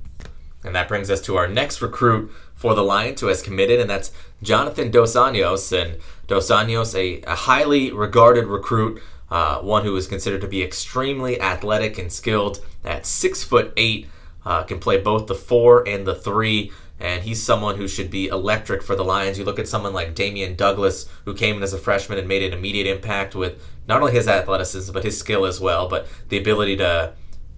And 0.65 0.75
that 0.75 0.89
brings 0.89 1.09
us 1.09 1.21
to 1.21 1.37
our 1.37 1.47
next 1.47 1.81
recruit 1.81 2.29
for 2.53 2.75
the 2.75 2.83
Lions 2.83 3.21
who 3.21 3.27
has 3.27 3.41
committed, 3.41 3.79
and 3.79 3.89
that's 3.89 4.11
Jonathan 4.43 4.91
Dos 4.91 5.15
Anjos. 5.15 5.71
And 5.71 5.97
Dos 6.27 6.51
Anjos, 6.51 6.93
a, 6.93 7.21
a 7.23 7.35
highly 7.35 7.89
regarded 7.89 8.47
recruit 8.47 9.01
uh, 9.31 9.59
one 9.59 9.83
who 9.83 9.95
is 9.95 10.05
considered 10.05 10.41
to 10.41 10.47
be 10.47 10.61
extremely 10.61 11.41
athletic 11.41 11.97
and 11.97 12.11
skilled 12.11 12.63
at 12.83 13.05
six 13.05 13.43
foot 13.43 13.73
eight, 13.77 14.07
uh, 14.45 14.63
can 14.63 14.77
play 14.79 14.99
both 14.99 15.27
the 15.27 15.35
four 15.35 15.87
and 15.87 16.05
the 16.05 16.13
three. 16.13 16.71
And 16.99 17.23
he's 17.23 17.41
someone 17.41 17.77
who 17.77 17.87
should 17.87 18.11
be 18.11 18.27
electric 18.27 18.83
for 18.83 18.95
the 18.95 19.03
Lions. 19.03 19.39
You 19.39 19.45
look 19.45 19.57
at 19.57 19.67
someone 19.67 19.91
like 19.91 20.13
Dameane 20.13 20.55
Douglas, 20.55 21.09
who 21.25 21.33
came 21.33 21.57
in 21.57 21.63
as 21.63 21.73
a 21.73 21.79
freshman 21.79 22.19
and 22.19 22.27
made 22.27 22.43
an 22.43 22.53
immediate 22.53 22.85
impact 22.85 23.33
with 23.33 23.59
not 23.87 24.01
only 24.01 24.11
his 24.11 24.27
athleticism, 24.27 24.93
but 24.93 25.03
his 25.03 25.17
skill 25.17 25.45
as 25.45 25.59
well, 25.59 25.87
but 25.87 26.07
the 26.29 26.37
ability 26.37 26.77
to 26.77 27.13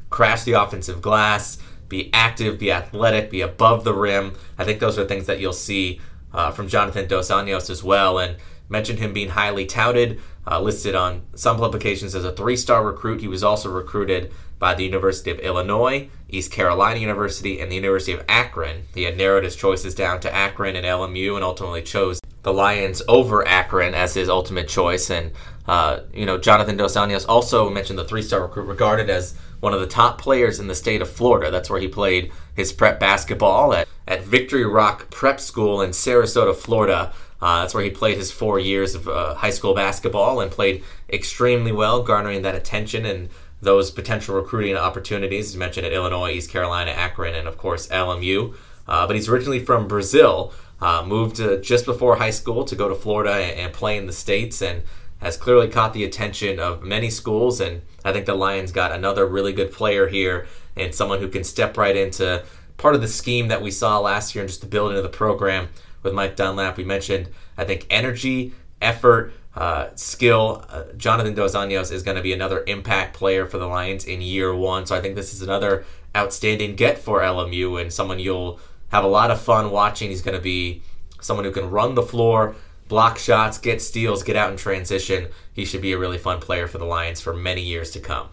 crash 0.10 0.44
the 0.44 0.54
offensive 0.54 1.02
glass, 1.02 1.58
be 1.90 2.10
active, 2.14 2.58
be 2.58 2.72
athletic, 2.72 3.30
be 3.30 3.42
above 3.42 3.84
the 3.84 3.94
rim. 3.94 4.34
I 4.58 4.64
think 4.64 4.80
those 4.80 4.98
are 4.98 5.06
things 5.06 5.26
that 5.26 5.42
you'll 5.42 5.52
see 5.52 6.00
uh, 6.32 6.52
from 6.52 6.70
Jonathan 6.70 7.08
Dos 7.10 7.30
Anjos 7.30 7.70
as 7.70 7.84
well. 7.84 8.20
And 8.20 8.38
mentioned 8.70 9.00
him 9.00 9.14
being 9.14 9.30
highly 9.30 9.66
touted 9.66 10.20
uh, 10.46 10.60
listed 10.60 10.96
on 10.96 11.22
some 11.36 11.58
publications 11.58 12.16
as 12.16 12.26
a 12.26 12.32
three 12.32 12.58
star 12.58 12.84
recruit. 12.86 13.22
He 13.22 13.28
was 13.28 13.44
also 13.44 13.70
recruited 13.70 14.32
by 14.60 14.74
the 14.74 14.84
University 14.84 15.32
of 15.32 15.40
Illinois, 15.40 16.10
East 16.30 16.52
Carolina 16.52 17.00
University, 17.00 17.60
and 17.60 17.72
the 17.72 17.76
University 17.76 18.14
of 18.14 18.24
Akron. 18.28 18.84
He 18.94 19.04
had 19.04 19.18
narrowed 19.18 19.44
his 19.44 19.56
choices 19.56 19.96
down 19.96 20.20
to 20.22 20.34
Akron 20.34 20.76
and 20.76 20.86
LMU 20.86 21.36
and 21.36 21.44
ultimately 21.44 21.82
chose 21.82 22.20
the 22.44 22.54
Lions 22.54 23.02
over 23.08 23.48
Akron 23.48 23.94
as 23.94 24.14
his 24.14 24.30
ultimate 24.30 24.68
choice. 24.68 25.10
And 25.10 25.32
Uh, 25.66 26.02
you 26.14 26.26
know, 26.26 26.38
Jonathan 26.38 26.76
Dos 26.76 26.98
Anjos 26.98 27.26
also 27.26 27.70
mentioned 27.70 27.98
the 27.98 28.04
three-star 28.04 28.42
recruit, 28.42 28.66
regarded 28.66 29.10
as 29.10 29.34
one 29.62 29.74
of 29.74 29.80
the 29.80 29.88
top 29.88 30.20
players 30.20 30.60
in 30.60 30.68
the 30.68 30.76
state 30.76 31.02
of 31.02 31.10
Florida. 31.10 31.50
That's 31.50 31.70
where 31.70 31.80
he 31.80 31.88
played 31.88 32.34
his 32.54 32.74
prep 32.74 33.00
basketball 33.00 33.74
at, 33.74 33.88
at 34.06 34.26
Victory 34.26 34.66
Rock 34.66 35.10
Prep 35.10 35.40
School 35.40 35.82
in 35.82 35.92
Sarasota, 35.92 36.54
Florida. 36.54 37.14
Uh, 37.44 37.60
that's 37.60 37.74
where 37.74 37.84
he 37.84 37.90
played 37.90 38.18
his 38.18 38.32
four 38.32 38.58
years 38.58 38.96
of 38.96 39.06
uh, 39.06 39.34
high 39.34 39.50
school 39.50 39.74
basketball 39.74 40.40
and 40.40 40.50
played 40.50 40.82
extremely 41.10 41.74
well, 41.74 42.02
garnering 42.02 42.42
that 42.42 42.56
attention 42.56 43.06
and 43.06 43.28
those 43.62 43.92
potential 43.92 44.34
recruiting 44.34 44.78
opportunities. 44.78 45.50
As 45.50 45.58
mentioned 45.58 45.86
at 45.86 45.92
Illinois, 45.92 46.32
East 46.32 46.50
Carolina, 46.50 46.92
Akron, 46.92 47.36
and 47.36 47.46
of 47.46 47.58
course 47.58 47.90
LMU. 47.90 48.56
Uh, 48.88 49.06
but 49.06 49.18
he's 49.18 49.28
originally 49.28 49.60
from 49.60 49.90
Brazil, 49.90 50.54
uh, 50.80 51.04
moved 51.06 51.36
just 51.62 51.84
before 51.84 52.16
high 52.16 52.30
school 52.30 52.64
to 52.64 52.78
go 52.78 52.88
to 52.88 52.96
Florida 52.96 53.34
and, 53.34 53.60
and 53.60 53.74
play 53.74 53.98
in 53.98 54.06
the 54.06 54.14
States, 54.14 54.62
and 54.62 54.82
has 55.20 55.36
clearly 55.36 55.68
caught 55.68 55.94
the 55.94 56.06
attention 56.06 56.62
of 56.62 56.82
many 56.82 57.10
schools. 57.10 57.60
And 57.60 57.82
I 58.06 58.14
think 58.14 58.26
the 58.26 58.36
Lions 58.36 58.72
got 58.72 58.94
another 58.94 59.26
really 59.26 59.52
good 59.52 59.74
player 59.74 60.08
here 60.08 60.48
and 60.78 60.96
someone 60.96 61.20
who 61.20 61.28
can 61.28 61.44
step 61.44 61.76
right 61.76 61.98
into 61.98 62.46
part 62.78 62.96
of 62.96 63.02
the 63.02 63.08
scheme 63.10 63.50
that 63.50 63.62
we 63.62 63.70
saw 63.70 64.00
last 64.00 64.34
year 64.34 64.44
and 64.44 64.50
just 64.50 64.62
the 64.62 64.68
building 64.68 64.96
of 64.96 65.04
the 65.04 65.10
program 65.10 65.68
with 66.04 66.14
Mike 66.14 66.36
Dunlap. 66.36 66.78
We 66.78 66.84
mentioned, 66.84 67.30
I 67.58 67.64
think, 67.64 67.88
energy, 67.90 68.54
effort, 68.82 69.34
uh, 69.56 69.90
skill. 69.96 70.66
Uh, 70.70 70.84
Jonathan 70.98 71.34
Dos 71.34 71.56
Anjos 71.56 71.92
is 71.92 72.04
going 72.04 72.18
to 72.18 72.24
be 72.24 72.34
another 72.34 72.64
impact 72.68 73.16
player 73.16 73.46
for 73.46 73.58
the 73.58 73.68
Lions 73.68 74.06
in 74.06 74.22
year 74.22 74.54
one. 74.54 74.86
So 74.86 74.96
I 74.96 75.02
think 75.02 75.16
this 75.16 75.34
is 75.34 75.42
another 75.42 75.86
outstanding 76.16 76.76
get 76.76 76.98
for 76.98 77.22
LMU 77.22 77.82
and 77.82 77.92
someone 77.92 78.20
you'll 78.20 78.60
have 78.90 79.04
a 79.04 79.08
lot 79.08 79.32
of 79.32 79.42
fun 79.42 79.72
watching. 79.72 80.10
He's 80.10 80.22
going 80.22 80.38
to 80.38 80.42
be 80.44 80.84
someone 81.22 81.46
who 81.46 81.52
can 81.52 81.70
run 81.70 81.96
the 81.96 82.04
floor, 82.04 82.56
block 82.88 83.18
shots, 83.18 83.58
get 83.58 83.82
steals, 83.82 84.24
get 84.24 84.36
out 84.36 84.52
in 84.52 84.58
transition. 84.58 85.30
He 85.54 85.66
should 85.66 85.82
be 85.82 85.94
a 85.94 85.98
really 85.98 86.18
fun 86.18 86.40
player 86.40 86.68
for 86.68 86.78
the 86.78 86.86
Lions 86.86 87.22
for 87.22 87.34
many 87.34 87.62
years 87.62 87.92
to 87.92 88.00
come. 88.00 88.30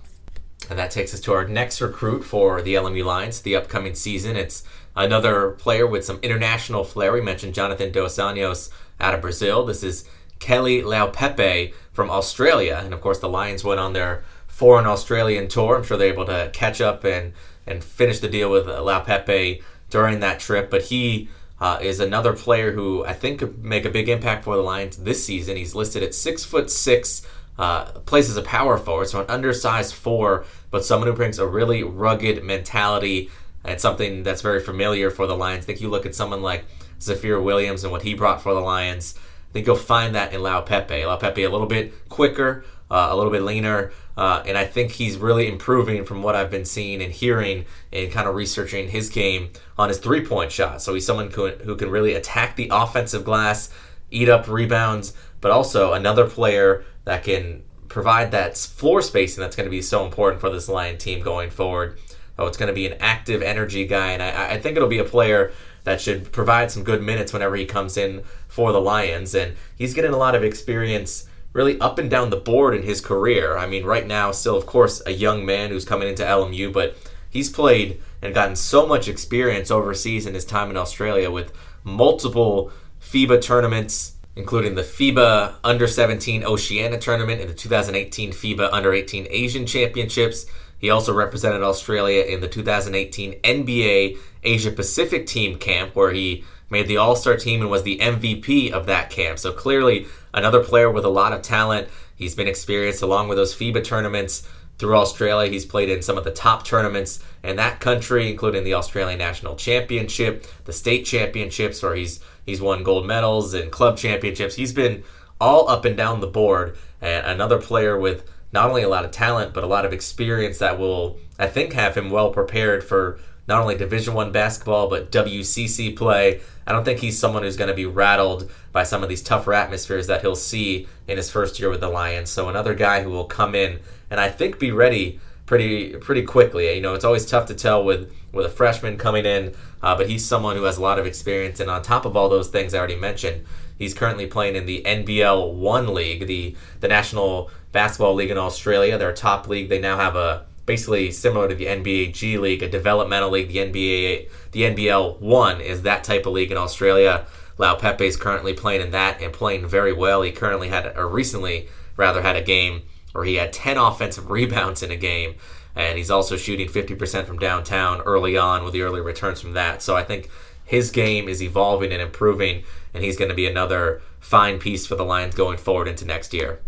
And 0.71 0.79
that 0.79 0.93
takes 0.93 1.13
us 1.13 1.21
to 1.23 1.33
our 1.33 1.47
next 1.47 1.81
recruit 1.81 2.23
for 2.23 2.63
the 2.63 2.75
LMU 2.75 3.05
Lions, 3.05 3.41
the 3.41 3.57
upcoming 3.57 3.97
season. 3.97 4.37
It's 4.37 4.63
another 4.95 5.51
player 5.51 5.85
with 5.85 6.05
some 6.05 6.21
international 6.23 6.85
flair. 6.85 7.13
We 7.13 7.21
mentioned 7.21 7.55
Jonathan 7.55 7.91
Dos 7.91 8.17
Anjos 8.17 8.71
out 9.01 9.13
of 9.13 9.21
Brazil. 9.21 9.67
This 9.67 9.83
is 9.83 10.09
Keli 10.39 10.83
Leaupepe 10.83 11.75
from 11.93 12.09
Australia. 12.09 12.81
And 12.85 12.95
of 12.95 13.01
course, 13.01 13.19
the 13.19 13.29
Lions 13.29 13.65
went 13.65 13.81
on 13.81 13.95
their 13.95 14.23
foreign 14.47 14.87
Australian 14.87 15.49
tour. 15.49 15.77
I'm 15.77 15.83
sure 15.83 15.99
they're 15.99 16.13
able 16.13 16.27
to 16.27 16.51
catch 16.53 16.81
up 16.81 17.03
and, 17.03 17.33
and 17.67 17.83
finish 17.83 18.21
the 18.21 18.29
deal 18.29 18.49
with 18.49 18.67
Leaupepe 18.67 19.63
during 19.91 20.21
that 20.21 20.39
trip. 20.39 20.71
But 20.71 20.83
he 20.83 21.29
uh, 21.61 21.79
is 21.83 22.01
another 22.01 22.33
player 22.33 22.73
who 22.73 23.05
I 23.05 23.13
think 23.13 23.41
could 23.41 23.65
make 23.65 23.85
a 23.85 23.91
big 23.91 24.09
impact 24.09 24.45
for 24.45 24.57
the 24.57 24.63
Lions 24.63 24.99
this 24.99 25.25
season. 25.25 25.57
He's 25.57 25.75
listed 25.75 26.03
at 26.03 26.15
six 26.15 26.45
foot 26.45 26.71
six, 26.71 27.27
uh, 27.61 27.85
plays 28.07 28.31
as 28.31 28.39
a 28.39 28.43
power 28.43 28.79
forward, 28.79 29.07
so 29.07 29.21
an 29.21 29.27
undersized 29.29 29.95
four, 29.95 30.47
but 30.71 30.83
someone 30.83 31.07
who 31.09 31.15
brings 31.15 31.39
a 31.39 31.47
really 31.47 31.83
rugged 31.83 32.43
mentality 32.43 33.29
and 33.63 33.79
something 33.79 34.23
that's 34.23 34.41
very 34.41 34.61
familiar 34.61 35.11
for 35.11 35.27
the 35.27 35.37
Lions. 35.37 35.65
I 35.65 35.67
think 35.67 35.83
you 35.83 35.91
look 35.91 36.07
at 36.07 36.15
someone 36.15 36.41
like 36.41 36.65
Zafir 37.03 37.39
Williams 37.39 37.85
and 37.85 37.93
what 37.93 38.01
he 38.01 38.15
brought 38.15 38.41
for 38.41 38.55
the 38.55 38.61
Lions. 38.61 39.15
I 39.19 39.53
think 39.53 39.67
you'll 39.67 39.77
find 39.77 40.15
that 40.15 40.33
in 40.33 40.41
Leaupepe. 40.41 41.07
Lao 41.07 41.17
Pepe 41.17 41.43
a 41.43 41.51
little 41.51 41.67
bit 41.67 42.09
quicker, 42.09 42.65
uh, 42.91 43.09
a 43.11 43.17
little 43.17 43.31
bit 43.31 43.43
leaner, 43.43 43.93
uh, 44.17 44.43
and 44.47 44.57
I 44.57 44.65
think 44.65 44.93
he's 44.93 45.19
really 45.19 45.47
improving 45.47 46.07
from 46.07 46.23
what 46.23 46.35
I've 46.35 46.51
been 46.51 46.65
seeing 46.65 47.03
and 47.03 47.13
hearing 47.13 47.67
and 47.93 48.11
kind 48.11 48.27
of 48.27 48.35
researching 48.35 48.89
his 48.89 49.11
game 49.11 49.51
on 49.77 49.91
his 49.91 49.99
three 49.99 50.25
point 50.25 50.51
shot. 50.51 50.81
So 50.81 50.95
he's 50.95 51.05
someone 51.05 51.31
who, 51.31 51.51
who 51.51 51.77
can 51.77 51.91
really 51.91 52.15
attack 52.15 52.57
the 52.57 52.71
offensive 52.73 53.23
glass, 53.23 53.69
eat 54.11 54.31
up 54.31 54.49
rebounds, 54.49 55.13
but 55.43 55.51
also 55.51 55.93
another 55.93 56.27
player 56.27 56.85
that 57.05 57.25
can 57.25 57.63
provide 57.89 58.31
that 58.31 58.57
floor 58.57 59.03
spacing 59.03 59.41
that's 59.41 59.57
going 59.57 59.67
to 59.67 59.71
be 59.71 59.83
so 59.83 60.05
important 60.05 60.41
for 60.41 60.51
this 60.51 60.69
Lion 60.69 60.97
team 60.97 61.23
going 61.23 61.51
forward. 61.51 61.99
Oh, 62.39 62.47
it's 62.47 62.57
going 62.57 62.69
to 62.69 62.75
be 62.75 62.87
an 62.87 62.97
active 63.01 63.43
energy 63.43 63.87
guy, 63.87 64.13
and 64.13 64.23
I, 64.23 64.53
I 64.53 64.61
think 64.61 64.77
it'll 64.77 64.89
be 64.89 64.99
a 64.99 65.05
player 65.05 65.53
that 65.85 66.01
should 66.01 66.33
provide 66.33 66.71
some 66.71 66.85
good 66.85 67.03
minutes 67.03 67.33
whenever 67.33 67.57
he 67.57 67.65
comes 67.65 67.97
in 67.97 68.23
for 68.49 68.73
the 68.73 68.81
Lions. 68.81 69.35
And 69.35 69.57
he's 69.77 69.95
getting 69.95 70.13
a 70.13 70.17
lot 70.17 70.35
of 70.35 70.45
experience 70.45 71.29
really 71.53 71.81
up 71.81 71.99
and 71.99 72.11
down 72.11 72.31
the 72.31 72.37
board 72.37 72.75
in 72.75 72.83
his 72.83 73.01
career. 73.01 73.57
I 73.57 73.67
mean, 73.67 73.85
right 73.85 74.07
now, 74.07 74.31
still, 74.31 74.57
of 74.57 74.67
course, 74.67 75.03
a 75.07 75.13
young 75.13 75.45
man 75.45 75.71
who's 75.71 75.85
coming 75.85 76.09
into 76.09 76.23
LMU, 76.23 76.73
but 76.73 76.97
he's 77.29 77.51
played 77.51 78.01
and 78.23 78.35
gotten 78.35 78.57
so 78.57 78.87
much 78.87 79.09
experience 79.09 79.71
overseas 79.71 80.27
in 80.27 80.35
his 80.35 80.45
time 80.45 80.71
in 80.71 80.77
Australia 80.77 81.31
with 81.31 81.53
multiple 81.83 82.71
FIBA 83.01 83.41
tournaments, 83.43 84.13
including 84.37 84.75
the 84.75 84.83
FIBA 84.83 85.57
Under 85.65 85.87
17 85.87 86.45
Oceania 86.45 86.99
tournament 86.99 87.41
and 87.41 87.51
the 87.51 87.55
2018 87.55 88.33
FIBA 88.33 88.71
Under 88.73 88.93
18 88.93 89.27
Asian 89.31 89.67
Championships. 89.67 90.47
He 90.79 90.89
also 90.89 91.13
represented 91.13 91.63
Australia 91.63 92.25
in 92.25 92.41
the 92.41 92.49
2018 92.49 93.41
NBA 93.41 94.19
Asia 94.43 94.71
Pacific 94.71 95.27
team 95.27 95.59
camp, 95.59 95.95
where 95.95 96.13
he 96.13 96.45
made 96.71 96.89
the 96.89 96.97
All 96.97 97.17
Star 97.17 97.37
team 97.37 97.61
and 97.61 97.71
was 97.71 97.83
the 97.83 97.99
MVP 97.99 98.71
of 98.71 98.87
that 98.87 99.11
camp. 99.11 99.39
So 99.39 99.53
clearly, 99.53 100.07
another 100.33 100.63
player 100.63 100.91
with 100.91 101.05
a 101.05 101.11
lot 101.11 101.33
of 101.33 101.43
talent. 101.43 101.89
He's 102.15 102.35
been 102.35 102.49
experienced 102.49 103.03
along 103.03 103.29
with 103.29 103.37
those 103.37 103.55
FIBA 103.55 103.83
tournaments 103.85 104.49
through 104.81 104.97
Australia. 104.97 105.51
He's 105.51 105.67
played 105.67 105.91
in 105.91 106.03
some 106.03 106.19
of 106.19 106.25
the 106.25 106.33
top 106.33 106.65
tournaments 106.65 107.23
in 107.45 107.57
that 107.57 107.79
country, 107.79 108.31
including 108.31 108.65
the 108.65 108.75
Australian 108.75 109.19
National 109.19 109.55
Championship, 109.55 110.47
the 110.65 110.73
state 110.73 111.05
championships, 111.05 111.83
where 111.83 111.95
he's 111.95 112.21
he's 112.45 112.61
won 112.61 112.83
gold 112.83 113.07
medals 113.07 113.55
and 113.55 113.71
club 113.71 113.99
championships. 113.99 114.57
He's 114.57 114.73
been 114.73 115.05
all 115.41 115.69
up 115.69 115.85
and 115.85 115.97
down 115.97 116.21
the 116.21 116.27
board, 116.27 116.77
and 117.01 117.25
another 117.27 117.61
player 117.61 117.97
with 117.99 118.25
not 118.53 118.69
only 118.69 118.83
a 118.83 118.89
lot 118.89 119.05
of 119.05 119.13
talent 119.13 119.55
but 119.55 119.63
a 119.63 119.69
lot 119.69 119.85
of 119.85 119.93
experience 119.93 120.59
that 120.59 120.79
will, 120.79 121.19
I 121.39 121.47
think, 121.47 121.75
have 121.75 121.97
him 121.97 122.11
well 122.11 122.31
prepared 122.31 122.83
for 122.83 123.21
not 123.51 123.61
only 123.61 123.77
Division 123.77 124.15
One 124.15 124.31
basketball 124.31 124.89
but 124.89 125.11
WCC 125.11 125.95
play. 125.97 126.41
I 126.67 126.73
don't 126.73 126.85
think 126.85 127.01
he's 127.01 127.19
someone 127.19 127.43
who's 127.43 127.57
going 127.57 127.69
to 127.69 127.75
be 127.75 127.85
rattled 127.85 128.49
by 128.71 128.85
some 128.85 129.03
of 129.03 129.09
these 129.09 129.23
tougher 129.23 129.53
atmospheres 129.53 130.07
that 130.07 130.21
he'll 130.21 130.37
see 130.37 130.87
in 131.09 131.17
his 131.17 131.31
first 131.31 131.59
year 131.59 131.69
with 131.69 131.81
the 131.81 131.89
Lions. 131.89 132.31
So 132.31 132.49
another 132.49 132.75
guy 132.75 133.03
who 133.03 133.11
will 133.11 133.25
come 133.25 133.57
in 133.57 133.81
and 134.09 134.21
I 134.21 134.29
think 134.29 134.61
be 134.61 134.71
ready 134.71 135.19
pretty 135.47 135.97
pretty 135.97 136.23
quickly. 136.23 136.73
You 136.73 136.81
know, 136.81 136.95
it's 136.95 137.05
always 137.05 137.27
tough 137.27 137.47
to 137.47 137.55
tell 137.55 137.85
with 137.85 138.13
with 138.33 138.47
a 138.47 138.51
freshman 138.51 138.97
coming 138.97 139.27
in, 139.27 139.53
uh, 139.83 139.97
but 139.97 140.09
he's 140.09 140.25
someone 140.25 140.55
who 140.55 140.63
has 140.63 140.79
a 140.79 140.83
lot 140.83 141.01
of 141.01 141.07
experience. 141.07 141.59
And 141.59 141.69
on 141.69 141.83
top 141.83 142.05
of 142.05 142.17
all 142.17 142.29
those 142.29 142.49
things 142.49 142.73
I 142.73 142.79
already 142.79 142.95
mentioned, 142.95 143.45
he's 143.77 143.93
currently 143.93 144.27
playing 144.29 144.55
in 144.55 144.67
the 144.67 144.81
NBL 144.87 145.55
One 145.55 145.93
League, 145.93 146.29
the 146.29 146.55
the 146.79 146.87
National 146.87 147.51
Basketball 147.73 148.15
League 148.15 148.31
in 148.31 148.39
Australia. 148.39 148.97
Their 148.97 149.13
top 149.13 149.49
league. 149.49 149.69
They 149.69 149.81
now 149.81 149.97
have 149.97 150.15
a 150.15 150.47
basically 150.71 151.11
similar 151.11 151.49
to 151.49 151.55
the 151.57 151.67
NBA 151.67 152.13
G 152.13 152.39
League, 152.39 152.63
a 152.63 152.69
developmental 152.69 153.31
league. 153.31 153.49
The 153.49 153.57
NBA, 153.57 154.29
the 154.53 154.63
NBL 154.63 155.19
One 155.19 155.61
is 155.61 155.83
that 155.83 156.05
type 156.05 156.27
of 156.27 156.33
league 156.33 156.53
in 156.53 156.57
Australia. 156.57 157.27
Leaupepe 157.59 158.03
is 158.03 158.17
currently 158.17 158.53
playing 158.53 158.81
in 158.81 158.93
that 158.93 159.21
and 159.21 159.33
playing 159.33 159.67
very 159.67 159.93
well. 159.93 160.23
He 160.23 160.31
currently 160.31 160.69
had, 160.69 160.97
or 160.97 161.09
recently 161.09 161.69
rather, 161.97 162.23
had 162.23 162.37
a 162.37 162.41
game 162.41 162.83
where 163.11 163.25
he 163.25 163.35
had 163.35 163.53
10 163.53 163.79
offensive 163.89 164.31
rebounds 164.31 164.81
in 164.81 164.93
a 164.93 164.97
game, 164.97 165.35
and 165.75 165.99
he's 165.99 166.09
also 166.09 166.37
shooting 166.37 166.69
50% 166.69 167.25
from 167.25 167.41
downtown 167.41 168.01
early 168.03 168.39
on 168.39 168.63
with 168.63 168.73
the 168.73 168.83
early 168.83 169.01
returns 169.01 169.41
from 169.41 169.55
that. 169.55 169.83
So 169.83 169.97
I 169.97 170.05
think 170.05 170.31
his 170.65 170.93
game 170.93 171.29
is 171.29 171.43
evolving 171.43 171.91
and 171.91 172.01
improving, 172.01 172.63
and 172.95 173.03
he's 173.03 173.17
going 173.17 173.31
to 173.31 173.35
be 173.35 173.49
another 173.49 174.03
fine 174.21 174.61
piece 174.61 174.87
for 174.87 174.95
the 174.95 175.05
Lions 175.05 175.35
going 175.35 175.59
forward 175.59 175.89
into 175.89 176.05
next 176.05 176.33
year. 176.33 176.61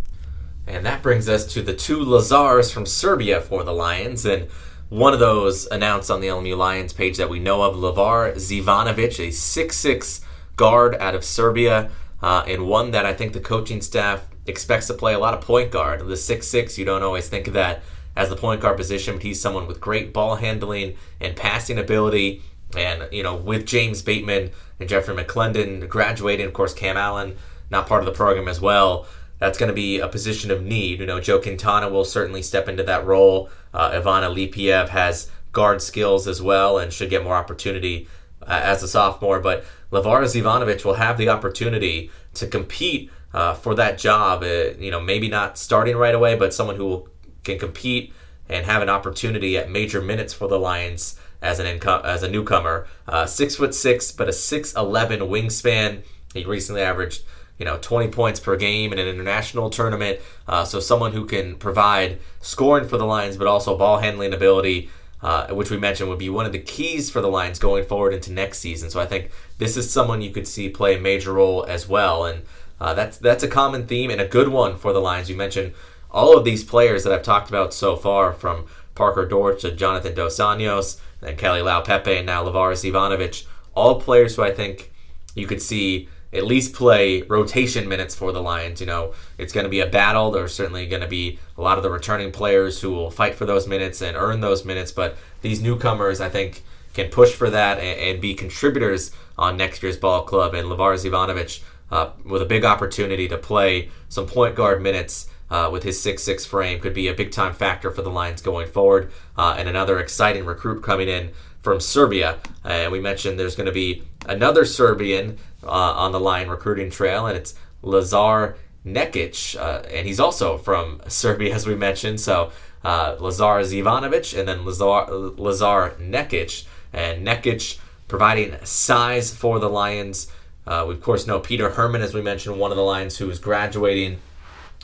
And 0.66 0.87
that 0.87 1.02
brings 1.02 1.28
us 1.28 1.45
to 1.54 1.62
the 1.62 1.75
two 1.75 2.04
Lazars 2.04 2.73
from 2.73 2.87
Serbia 2.87 3.40
for 3.40 3.64
the 3.64 3.73
Lions. 3.73 4.25
And 4.25 4.49
one 4.88 5.12
of 5.12 5.21
those 5.21 5.66
announced 5.66 6.11
on 6.11 6.21
the 6.21 6.28
LMU 6.28 6.57
Lions 6.57 6.92
page 6.92 7.16
that 7.16 7.28
we 7.28 7.40
know 7.40 7.62
of, 7.62 7.76
Lazar 7.76 8.38
Zivanovic, 8.38 9.19
a 9.19 9.31
six-six 9.33 10.21
guard 10.57 10.95
out 10.97 11.14
of 11.14 11.25
Serbia, 11.25 11.90
uh, 12.23 12.45
and 12.47 12.66
one 12.66 12.92
that 12.92 13.04
I 13.04 13.12
think 13.12 13.33
the 13.33 13.40
coaching 13.40 13.81
staff 13.81 14.28
expects 14.47 14.87
to 14.88 14.95
play 14.95 15.14
a 15.14 15.19
lot 15.19 15.35
of 15.35 15.40
point 15.40 15.71
guard. 15.71 16.07
The 16.07 16.16
six-six, 16.16 16.78
you 16.78 16.85
don't 16.85 17.02
always 17.02 17.28
think 17.28 17.49
of 17.49 17.54
that 17.54 17.83
as 18.14 18.28
the 18.28 18.37
point 18.37 18.61
guard 18.61 18.76
position, 18.76 19.14
but 19.14 19.23
he's 19.23 19.40
someone 19.40 19.66
with 19.66 19.81
great 19.81 20.12
ball 20.12 20.37
handling 20.37 20.97
and 21.21 21.35
passing 21.35 21.78
ability. 21.78 22.42
And, 22.76 23.09
you 23.11 23.23
know, 23.23 23.35
with 23.35 23.66
James 23.66 24.02
Bateman 24.02 24.50
and 24.78 24.88
Jeffrey 24.88 25.14
McClendon 25.14 25.88
graduating, 25.88 26.47
of 26.47 26.52
course, 26.52 26.73
Cam 26.73 26.97
Allen, 26.97 27.37
not 27.71 27.87
part 27.87 28.00
of 28.00 28.07
the 28.07 28.12
program 28.12 28.49
as 28.49 28.61
well 28.61 29.07
that's 29.43 29.59
going 29.59 29.71
to 29.71 29.75
be 29.75 29.99
a 29.99 30.07
position 30.07 30.53
of 30.53 30.63
need. 30.63 31.01
You 31.01 31.07
know, 31.07 31.19
Joe 31.19 31.41
Quintana 31.41 31.89
will 31.89 32.05
certainly 32.05 32.43
step 32.43 32.69
into 32.69 32.85
that 32.85 33.05
role. 33.05 33.51
Uh, 33.75 33.91
Ivan 33.93 34.23
Alipiev 34.23 34.91
has 34.91 35.33
guard 35.51 35.83
skills 35.83 36.29
as 36.29 36.41
well 36.41 36.79
and 36.79 36.93
should 36.93 37.11
get 37.11 37.25
more 37.25 37.35
opportunity 37.35 38.07
uh, 38.41 38.61
as 38.63 38.85
a 38.85 38.89
sophomore. 38.89 39.41
But 39.41 39.65
Lazar 39.91 40.23
Zivanovic 40.23 40.85
will 40.85 40.95
have 40.95 41.19
the 41.19 41.29
opportunity 41.29 42.09
to 42.35 42.47
compete 42.47 43.11
uh, 43.35 43.55
for 43.55 43.75
that 43.75 43.99
job. 43.99 44.45
Uh, 44.45 44.79
you 44.79 44.93
know, 44.93 45.01
maybe 45.01 45.29
not 45.29 45.59
starting 45.59 45.97
right 45.97 46.15
away, 46.15 46.37
but 46.37 46.55
someone 46.55 46.77
who 46.77 47.09
can 47.43 47.59
compete 47.59 48.13
and 48.49 48.65
have 48.65 48.81
an 48.81 48.89
opportunity 48.89 49.59
at 49.59 49.69
major 49.69 50.01
minutes 50.01 50.33
for 50.33 50.47
the 50.47 50.59
Lions 50.59 51.19
as 51.41 51.59
an 51.59 51.67
as 52.05 52.23
a 52.23 52.31
newcomer. 52.31 52.87
Uh, 53.09 53.27
six 53.27 53.57
foot 53.57 53.75
six, 53.75 54.13
but 54.13 54.29
a 54.29 54.33
six 54.33 54.73
eleven 54.77 55.19
wingspan. 55.23 56.03
He 56.33 56.45
recently 56.45 56.83
averaged 56.83 57.25
you 57.62 57.64
know 57.64 57.78
20 57.81 58.09
points 58.09 58.40
per 58.40 58.57
game 58.57 58.92
in 58.92 58.99
an 58.99 59.07
international 59.07 59.71
tournament. 59.71 60.19
Uh, 60.49 60.64
so 60.64 60.81
someone 60.81 61.12
who 61.12 61.25
can 61.25 61.54
provide 61.54 62.19
scoring 62.40 62.88
for 62.88 62.99
the 62.99 63.04
Lions, 63.04 63.37
but 63.37 63.47
also 63.47 63.78
ball 63.78 63.99
handling 63.99 64.35
ability. 64.35 64.90
Uh, 65.23 65.47
which 65.54 65.71
we 65.71 65.76
mentioned 65.76 66.09
would 66.09 66.19
be 66.19 66.28
one 66.28 66.45
of 66.45 66.50
the 66.50 66.59
keys 66.59 67.09
for 67.09 67.21
the 67.21 67.28
Lions 67.28 67.61
going 67.61 67.85
forward 67.85 68.12
into 68.12 68.33
next 68.33 68.59
season. 68.59 68.90
So 68.90 68.99
I 68.99 69.07
think 69.07 69.31
this 69.59 69.76
is 69.76 69.88
someone 69.88 70.21
you 70.21 70.33
could 70.33 70.49
see 70.49 70.69
play 70.69 70.97
a 70.97 71.00
major 71.00 71.33
role 71.35 71.64
as 71.64 71.88
well, 71.88 72.25
and 72.25 72.42
uh, 72.81 72.92
that's 72.95 73.19
that's 73.19 73.45
a 73.45 73.49
common 73.49 73.87
theme 73.87 74.11
and 74.11 74.21
a 74.21 74.26
good 74.26 74.49
one 74.49 74.76
for 74.76 74.92
the 74.92 74.99
Lions. 74.99 75.31
You 75.31 75.37
mentioned 75.37 75.75
all 76.11 76.37
of 76.37 76.45
these 76.45 76.64
players 76.64 77.04
that 77.04 77.12
I've 77.12 77.23
talked 77.23 77.49
about 77.49 77.73
so 77.73 77.95
far, 77.95 78.33
from 78.33 78.66
Parker 78.97 79.25
Dortch 79.25 79.61
to 79.61 79.71
Jonathan 79.71 80.12
Dos 80.12 80.40
Anjos, 80.40 80.99
and 81.23 81.38
Keli 81.38 81.62
Leaupepe, 81.62 82.16
and 82.16 82.26
now 82.26 82.42
Lazar 82.42 82.73
Zivanovic, 82.73 83.47
all 83.76 84.00
players 84.00 84.35
who 84.35 84.42
I 84.42 84.50
think 84.50 84.92
you 85.37 85.47
could 85.47 85.62
see 85.62 86.09
at 86.33 86.45
least 86.45 86.73
play 86.75 87.23
rotation 87.23 87.89
minutes 87.89 88.15
for 88.15 88.33
the 88.33 88.41
Lions. 88.41 88.81
You 88.81 88.87
know, 88.87 89.12
it's 89.39 89.53
going 89.53 89.65
to 89.65 89.71
be 89.71 89.81
a 89.81 89.87
battle. 89.87 90.31
There's 90.31 90.55
certainly 90.55 90.87
going 90.87 91.03
to 91.03 91.09
be 91.09 91.39
a 91.59 91.61
lot 91.61 91.77
of 91.77 91.83
the 91.83 91.91
returning 91.91 92.33
players 92.33 92.81
who 92.81 92.91
will 92.91 93.11
fight 93.11 93.35
for 93.35 93.45
those 93.45 93.67
minutes 93.67 94.01
and 94.01 94.17
earn 94.17 94.41
those 94.41 94.65
minutes, 94.65 94.93
but 94.93 95.17
these 95.43 95.61
newcomers, 95.61 96.21
I 96.21 96.29
think, 96.29 96.62
can 96.95 97.11
push 97.11 97.33
for 97.33 97.51
that 97.51 97.79
and, 97.79 98.01
and 98.01 98.21
be 98.21 98.35
contributors 98.35 99.11
on 99.37 99.57
next 99.57 99.83
year's 99.83 99.97
ball 99.97 100.23
club. 100.23 100.55
And 100.55 100.69
Lazar 100.69 101.09
Zivanovic 101.11 101.62
uh, 101.91 102.11
with 102.25 102.43
a 102.43 102.47
big 102.47 102.65
opportunity 102.65 103.29
to 103.29 103.39
play 103.39 103.91
some 104.09 104.27
point 104.27 104.55
guard 104.55 104.83
minutes. 104.83 105.29
Uh, 105.51 105.69
with 105.71 105.83
his 105.83 106.01
six-six 106.01 106.47
frame, 106.47 106.81
could 106.81 106.95
be 106.95 107.09
a 107.09 107.12
big 107.12 107.31
time 107.31 107.53
factor 107.53 107.91
for 107.91 108.01
the 108.01 108.09
Lions 108.09 108.41
going 108.41 108.67
forward. 108.67 109.12
Uh, 109.37 109.55
and 109.59 109.69
another 109.69 109.99
exciting 109.99 110.47
recruit 110.47 110.83
coming 110.83 111.11
in 111.11 111.31
from 111.61 111.79
Serbia. 111.79 112.39
And 112.65 112.91
we 112.91 113.01
mentioned 113.01 113.39
there's 113.39 113.55
going 113.55 113.67
to 113.67 113.73
be 113.73 114.03
another 114.25 114.65
Serbian 114.65 115.37
uh, 115.64 115.69
on 115.69 116.12
the 116.12 116.21
line 116.21 116.49
recruiting 116.49 116.90
trail, 116.90 117.26
and 117.26 117.37
it's 117.37 117.54
Lazar 117.83 118.57
Nekic, 118.87 119.57
uh, 119.61 119.87
and 119.88 120.07
he's 120.07 120.21
also 120.21 120.59
from 120.59 121.00
Serbia, 121.09 121.54
as 121.54 121.66
we 121.66 121.75
mentioned. 121.75 122.21
So 122.21 122.52
uh, 122.85 123.16
Lazar 123.19 123.62
Zivanovic 123.62 124.37
and 124.38 124.49
then 124.49 124.64
Lazar, 124.64 125.07
Lazar 125.11 125.95
Nekic. 126.00 126.64
And 126.92 127.26
Nekic 127.26 127.78
providing 128.09 128.57
size 128.64 129.35
for 129.35 129.59
the 129.59 129.69
Lions. 129.69 130.31
Uh, 130.66 130.85
we, 130.87 130.95
of 130.95 131.00
course, 131.00 131.26
know 131.26 131.40
Peter 131.40 131.71
Herman, 131.71 132.02
as 132.02 132.12
we 132.12 132.21
mentioned, 132.21 132.59
one 132.59 132.71
of 132.71 132.76
the 132.76 132.83
Lions 132.83 133.16
who 133.16 133.31
is 133.31 133.38
graduating, 133.38 134.19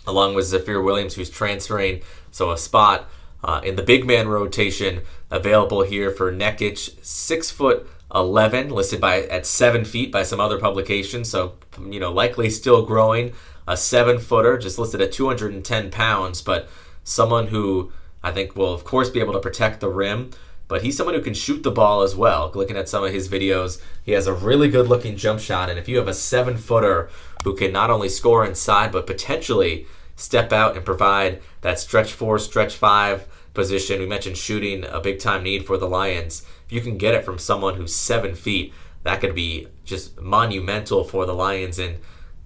along 0.07 0.35
with 0.35 0.47
Zafir 0.47 0.81
Williams, 0.81 1.15
who's 1.15 1.29
transferring. 1.29 2.01
So 2.31 2.51
a 2.51 2.59
spot 2.59 3.09
uh, 3.45 3.61
in 3.63 3.77
the 3.77 3.83
big 3.83 4.07
man 4.07 4.29
rotation 4.29 5.03
available 5.31 5.83
here 5.83 6.11
for 6.11 6.33
Nekic, 6.33 7.05
six 7.05 7.51
foot 7.51 7.87
11, 8.15 8.71
listed 8.71 9.01
by 9.01 9.23
at 9.23 9.47
seven 9.47 9.85
feet 9.85 10.11
by 10.11 10.23
some 10.23 10.41
other 10.41 10.59
publications. 10.59 11.29
So 11.31 11.55
you 11.81 12.01
know, 12.01 12.13
likely 12.13 12.51
still 12.51 12.85
growing. 12.85 13.33
A 13.67 13.77
seven 13.77 14.19
footer, 14.19 14.57
just 14.57 14.79
listed 14.79 15.03
at 15.03 15.13
210 15.13 15.91
pounds, 15.91 16.41
but 16.41 16.69
someone 17.05 17.49
who 17.49 17.93
I 18.23 18.31
think 18.33 18.57
will 18.57 18.73
of 18.73 18.85
course 18.85 19.11
be 19.11 19.21
able 19.21 19.35
to 19.35 19.41
protect 19.41 19.81
the 19.81 19.91
rim. 19.91 20.31
But 20.69 20.83
he's 20.83 20.97
someone 20.97 21.15
who 21.15 21.23
can 21.23 21.35
shoot 21.35 21.63
the 21.63 21.71
ball 21.71 22.03
as 22.03 22.15
well. 22.15 22.53
Looking 22.55 22.77
at 22.77 22.91
some 22.91 23.03
of 23.03 23.13
his 23.13 23.29
videos, 23.29 23.81
he 24.03 24.13
has 24.13 24.27
a 24.27 24.35
really 24.35 24.69
good 24.69 24.87
looking 24.87 25.17
jump 25.17 25.41
shot. 25.41 25.71
And 25.71 25.79
if 25.79 25.89
you 25.89 25.97
have 25.97 26.09
a 26.09 26.15
seven 26.15 26.59
footer 26.59 27.09
who 27.43 27.57
can 27.57 27.73
not 27.73 27.91
only 27.91 28.11
score 28.11 28.45
inside, 28.45 28.93
but 28.93 29.07
potentially 29.07 29.87
step 30.15 30.53
out 30.53 30.77
and 30.77 30.85
provide 30.85 31.41
that 31.63 31.79
stretch 31.79 32.13
four, 32.13 32.39
stretch 32.39 32.75
five 32.75 33.27
position. 33.55 33.99
We 33.99 34.07
mentioned 34.07 34.37
shooting, 34.37 34.85
a 34.85 35.01
big 35.01 35.21
time 35.21 35.43
need 35.43 35.65
for 35.65 35.79
the 35.79 35.89
Lions. 35.89 36.45
If 36.69 36.73
you 36.73 36.81
can 36.81 36.99
get 36.99 37.15
it 37.15 37.25
from 37.25 37.39
someone 37.39 37.77
who's 37.77 37.95
seven 37.95 38.35
feet, 38.35 38.75
that 39.03 39.21
could 39.21 39.35
be 39.35 39.69
just 39.85 40.21
monumental 40.21 41.03
for 41.03 41.25
the 41.25 41.33
Lions. 41.33 41.79
And 41.79 41.99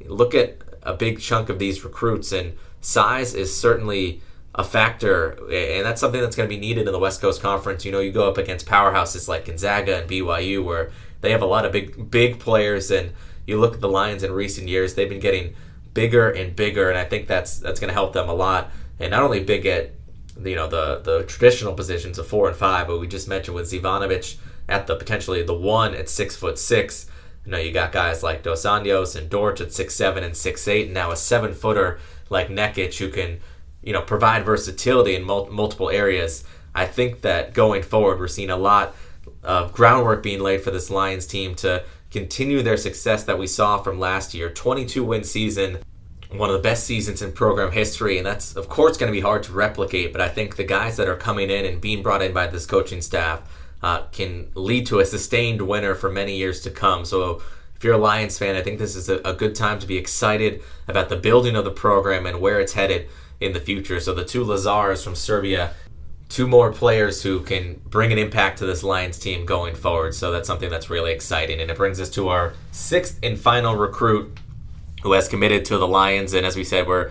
look 0.06 0.34
at 0.34 0.58
a 0.82 0.94
big 0.94 1.20
chunk 1.20 1.48
of 1.48 1.58
these 1.58 1.84
recruits, 1.84 2.30
and 2.30 2.56
size 2.80 3.34
is 3.34 3.56
certainly 3.58 4.22
a 4.54 4.62
factor, 4.62 5.30
and 5.50 5.84
that's 5.84 6.00
something 6.00 6.20
that's 6.20 6.36
going 6.36 6.48
to 6.48 6.54
be 6.54 6.60
needed 6.60 6.86
in 6.86 6.92
the 6.92 6.98
West 6.98 7.20
Coast 7.20 7.42
Conference. 7.42 7.84
You 7.84 7.92
know, 7.92 8.00
you 8.00 8.12
go 8.12 8.28
up 8.28 8.38
against 8.38 8.66
powerhouses 8.66 9.26
like 9.26 9.46
Gonzaga 9.46 10.00
and 10.00 10.10
BYU, 10.10 10.62
where 10.62 10.92
they 11.20 11.32
have 11.32 11.42
a 11.42 11.46
lot 11.46 11.64
of 11.64 11.72
big, 11.72 12.10
big 12.10 12.38
players, 12.38 12.90
and 12.90 13.12
you 13.46 13.58
look 13.58 13.74
at 13.74 13.80
the 13.80 13.88
Lions 13.88 14.22
in 14.22 14.30
recent 14.30 14.68
years; 14.68 14.94
they've 14.94 15.08
been 15.08 15.20
getting 15.20 15.54
bigger 15.94 16.30
and 16.30 16.54
bigger, 16.54 16.88
and 16.88 16.98
I 16.98 17.04
think 17.04 17.26
that's 17.26 17.58
that's 17.58 17.80
going 17.80 17.88
to 17.88 17.94
help 17.94 18.12
them 18.12 18.28
a 18.28 18.34
lot. 18.34 18.70
And 19.00 19.10
not 19.10 19.22
only 19.22 19.42
big 19.42 19.66
at 19.66 19.92
you 20.42 20.54
know 20.56 20.66
the 20.66 21.00
the 21.02 21.24
traditional 21.24 21.74
positions 21.74 22.18
of 22.18 22.26
four 22.26 22.48
and 22.48 22.56
five, 22.56 22.86
but 22.86 22.98
we 22.98 23.06
just 23.06 23.28
mentioned 23.28 23.54
with 23.54 23.70
Zivanovic 23.70 24.36
at 24.68 24.86
the 24.86 24.96
potentially 24.96 25.42
the 25.42 25.54
one 25.54 25.94
at 25.94 26.08
six 26.08 26.36
foot 26.36 26.58
six. 26.58 27.06
You 27.44 27.52
know, 27.52 27.58
you 27.58 27.72
got 27.72 27.92
guys 27.92 28.22
like 28.22 28.42
Dos 28.42 28.64
Anjos 28.64 29.16
and 29.16 29.28
Dortch 29.28 29.60
at 29.60 29.72
six 29.72 29.94
seven 29.94 30.22
and 30.22 30.36
six 30.36 30.66
eight, 30.68 30.86
and 30.86 30.94
now 30.94 31.10
a 31.10 31.16
seven 31.16 31.54
footer 31.54 31.98
like 32.30 32.48
Nekic 32.48 32.98
who 32.98 33.08
can, 33.08 33.40
you 33.82 33.92
know, 33.92 34.02
provide 34.02 34.44
versatility 34.44 35.14
in 35.14 35.24
mul- 35.24 35.50
multiple 35.50 35.90
areas. 35.90 36.44
I 36.74 36.86
think 36.86 37.20
that 37.22 37.52
going 37.52 37.82
forward, 37.82 38.18
we're 38.18 38.28
seeing 38.28 38.50
a 38.50 38.56
lot 38.56 38.94
of 39.42 39.72
groundwork 39.72 40.22
being 40.22 40.40
laid 40.40 40.62
for 40.62 40.70
this 40.70 40.90
Lions 40.90 41.26
team 41.26 41.54
to 41.56 41.84
continue 42.10 42.62
their 42.62 42.76
success 42.76 43.24
that 43.24 43.38
we 43.38 43.46
saw 43.46 43.78
from 43.78 43.98
last 43.98 44.34
year. 44.34 44.48
22 44.50 45.02
win 45.04 45.24
season, 45.24 45.78
one 46.38 46.50
of 46.50 46.56
the 46.56 46.62
best 46.62 46.84
seasons 46.84 47.22
in 47.22 47.32
program 47.32 47.72
history, 47.72 48.18
and 48.18 48.26
that's 48.26 48.56
of 48.56 48.68
course 48.68 48.96
going 48.96 49.12
to 49.12 49.16
be 49.16 49.20
hard 49.20 49.42
to 49.44 49.52
replicate. 49.52 50.12
But 50.12 50.20
I 50.20 50.28
think 50.28 50.56
the 50.56 50.64
guys 50.64 50.96
that 50.96 51.08
are 51.08 51.16
coming 51.16 51.50
in 51.50 51.64
and 51.64 51.80
being 51.80 52.02
brought 52.02 52.22
in 52.22 52.32
by 52.32 52.46
this 52.46 52.66
coaching 52.66 53.00
staff 53.00 53.42
uh, 53.82 54.02
can 54.12 54.50
lead 54.54 54.86
to 54.86 55.00
a 55.00 55.04
sustained 55.04 55.62
winner 55.62 55.94
for 55.94 56.10
many 56.10 56.36
years 56.36 56.60
to 56.62 56.70
come. 56.70 57.04
So 57.04 57.42
if 57.74 57.84
you're 57.84 57.94
a 57.94 57.98
Lions 57.98 58.38
fan, 58.38 58.54
I 58.54 58.62
think 58.62 58.78
this 58.78 58.94
is 58.94 59.08
a, 59.08 59.16
a 59.24 59.32
good 59.32 59.54
time 59.54 59.78
to 59.80 59.86
be 59.86 59.96
excited 59.96 60.62
about 60.86 61.08
the 61.08 61.16
building 61.16 61.56
of 61.56 61.64
the 61.64 61.70
program 61.72 62.26
and 62.26 62.40
where 62.40 62.60
it's 62.60 62.74
headed 62.74 63.08
in 63.40 63.52
the 63.52 63.60
future. 63.60 63.98
So 63.98 64.14
the 64.14 64.24
two 64.24 64.44
Lazars 64.44 65.02
from 65.02 65.16
Serbia, 65.16 65.74
two 66.28 66.46
more 66.46 66.72
players 66.72 67.24
who 67.24 67.40
can 67.40 67.80
bring 67.88 68.12
an 68.12 68.18
impact 68.18 68.58
to 68.58 68.66
this 68.66 68.84
Lions 68.84 69.18
team 69.18 69.44
going 69.44 69.74
forward. 69.74 70.14
So 70.14 70.30
that's 70.30 70.46
something 70.46 70.70
that's 70.70 70.90
really 70.90 71.12
exciting. 71.12 71.60
And 71.60 71.70
it 71.70 71.76
brings 71.76 72.00
us 72.00 72.08
to 72.10 72.28
our 72.28 72.54
sixth 72.70 73.18
and 73.22 73.38
final 73.38 73.74
recruit 73.74 74.38
who 75.02 75.12
has 75.12 75.28
committed 75.28 75.64
to 75.66 75.78
the 75.78 75.88
Lions. 75.88 76.32
And 76.32 76.46
as 76.46 76.56
we 76.56 76.64
said, 76.64 76.86
we're 76.86 77.10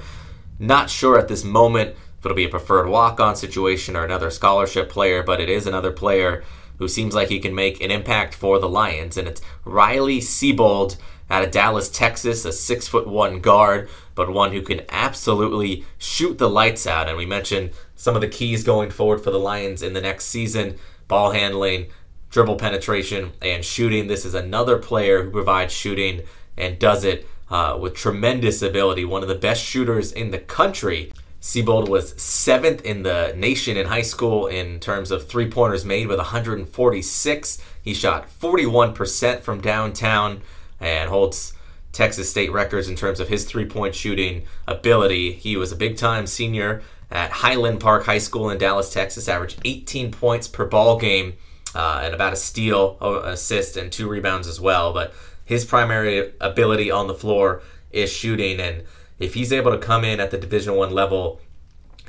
not 0.60 0.90
sure 0.90 1.18
at 1.18 1.28
this 1.28 1.44
moment 1.44 1.96
if 2.18 2.26
it'll 2.26 2.36
be 2.36 2.46
a 2.46 2.50
preferred 2.50 2.88
walk 2.88 3.20
on 3.20 3.36
situation 3.36 3.96
or 3.96 4.06
another 4.06 4.30
scholarship 4.30 4.90
player, 4.90 5.24
but 5.24 5.42
it 5.42 5.50
is 5.50 5.66
another 5.66 5.92
player 5.92 6.44
who 6.78 6.88
seems 6.88 7.16
like 7.16 7.30
he 7.30 7.40
can 7.40 7.54
make 7.56 7.82
an 7.82 7.92
impact 7.92 8.34
for 8.34 8.60
the 8.60 8.70
Lions, 8.70 9.16
and 9.16 9.28
it's 9.28 9.42
Riley 9.66 10.20
Sebold 10.20 10.98
out 11.32 11.44
of 11.44 11.52
Dallas, 11.52 11.90
Texas, 11.90 12.44
a 12.44 12.52
six 12.52 12.88
foot 12.88 13.08
one 13.08 13.40
guard, 13.40 13.90
but 14.16 14.34
one 14.34 14.52
who 14.52 14.62
can 14.62 14.82
absolutely 14.90 15.86
shoot 15.98 16.38
the 16.38 16.50
lights 16.50 16.86
out. 16.86 17.08
And 17.08 17.18
we 17.18 17.26
mentioned 17.26 17.72
some 17.96 18.16
of 18.16 18.22
the 18.22 18.28
keys 18.28 18.64
going 18.64 18.92
forward 18.92 19.24
for 19.24 19.32
the 19.32 19.40
Lions 19.40 19.82
in 19.82 19.94
the 19.94 20.02
next 20.02 20.26
season 20.26 20.78
ball 21.08 21.32
handling, 21.32 21.88
dribble 22.30 22.58
penetration, 22.58 23.32
and 23.42 23.64
shooting. 23.64 24.08
This 24.08 24.26
is 24.26 24.34
another 24.34 24.78
player 24.78 25.24
who 25.24 25.32
provides 25.32 25.74
shooting 25.74 26.22
and 26.58 26.80
does 26.80 27.04
it 27.04 27.28
uh, 27.52 27.78
with 27.80 27.94
tremendous 27.94 28.62
ability, 28.62 29.06
one 29.06 29.22
of 29.22 29.28
the 29.28 29.36
best 29.36 29.64
shooters 29.64 30.12
in 30.12 30.32
the 30.32 30.40
country. 30.40 31.12
Sebold 31.42 31.90
was 31.90 32.20
seventh 32.22 32.82
in 32.84 33.04
the 33.04 33.34
nation 33.36 33.76
in 33.76 33.88
high 33.88 34.04
school 34.04 34.48
in 34.48 34.80
terms 34.80 35.12
of 35.12 35.28
three 35.28 35.50
pointers 35.50 35.84
made 35.84 36.08
with 36.08 36.18
146. 36.18 37.58
He 37.82 37.94
shot 37.94 38.28
41% 38.40 39.42
from 39.42 39.60
downtown 39.60 40.42
and 40.80 41.10
holds 41.10 41.54
Texas 41.92 42.30
state 42.30 42.52
records 42.52 42.88
in 42.88 42.96
terms 42.96 43.20
of 43.20 43.28
his 43.28 43.44
three 43.44 43.66
point 43.66 43.96
shooting 43.96 44.46
ability. 44.68 45.34
He 45.34 45.58
was 45.58 45.72
a 45.72 45.76
big 45.76 45.98
time 45.98 46.28
senior 46.28 46.82
at 47.10 47.32
Highland 47.32 47.82
Park 47.82 48.06
High 48.06 48.20
School 48.20 48.50
in 48.50 48.58
Dallas, 48.58 48.94
Texas, 48.94 49.28
averaged 49.28 49.60
18 49.66 50.12
points 50.12 50.48
per 50.48 50.66
ball 50.66 50.98
game 50.98 51.34
uh, 51.76 52.02
and 52.04 52.14
about 52.14 52.34
a 52.34 52.38
steal, 52.38 52.98
assist, 53.02 53.76
and 53.76 53.92
two 53.92 54.08
rebounds 54.08 54.48
as 54.48 54.62
well. 54.62 54.94
But 54.94 55.14
his 55.46 55.66
primary 55.66 56.34
ability 56.40 56.90
on 56.90 57.08
the 57.08 57.14
floor 57.14 57.62
is 57.92 58.12
shooting 58.12 58.60
and 58.60 58.84
if 59.22 59.36
he's 59.36 59.54
able 59.54 59.72
to 59.72 59.78
come 59.78 60.04
in 60.04 60.20
at 60.20 60.32
the 60.32 60.38
Division 60.38 60.76
One 60.76 60.92
level 60.92 61.40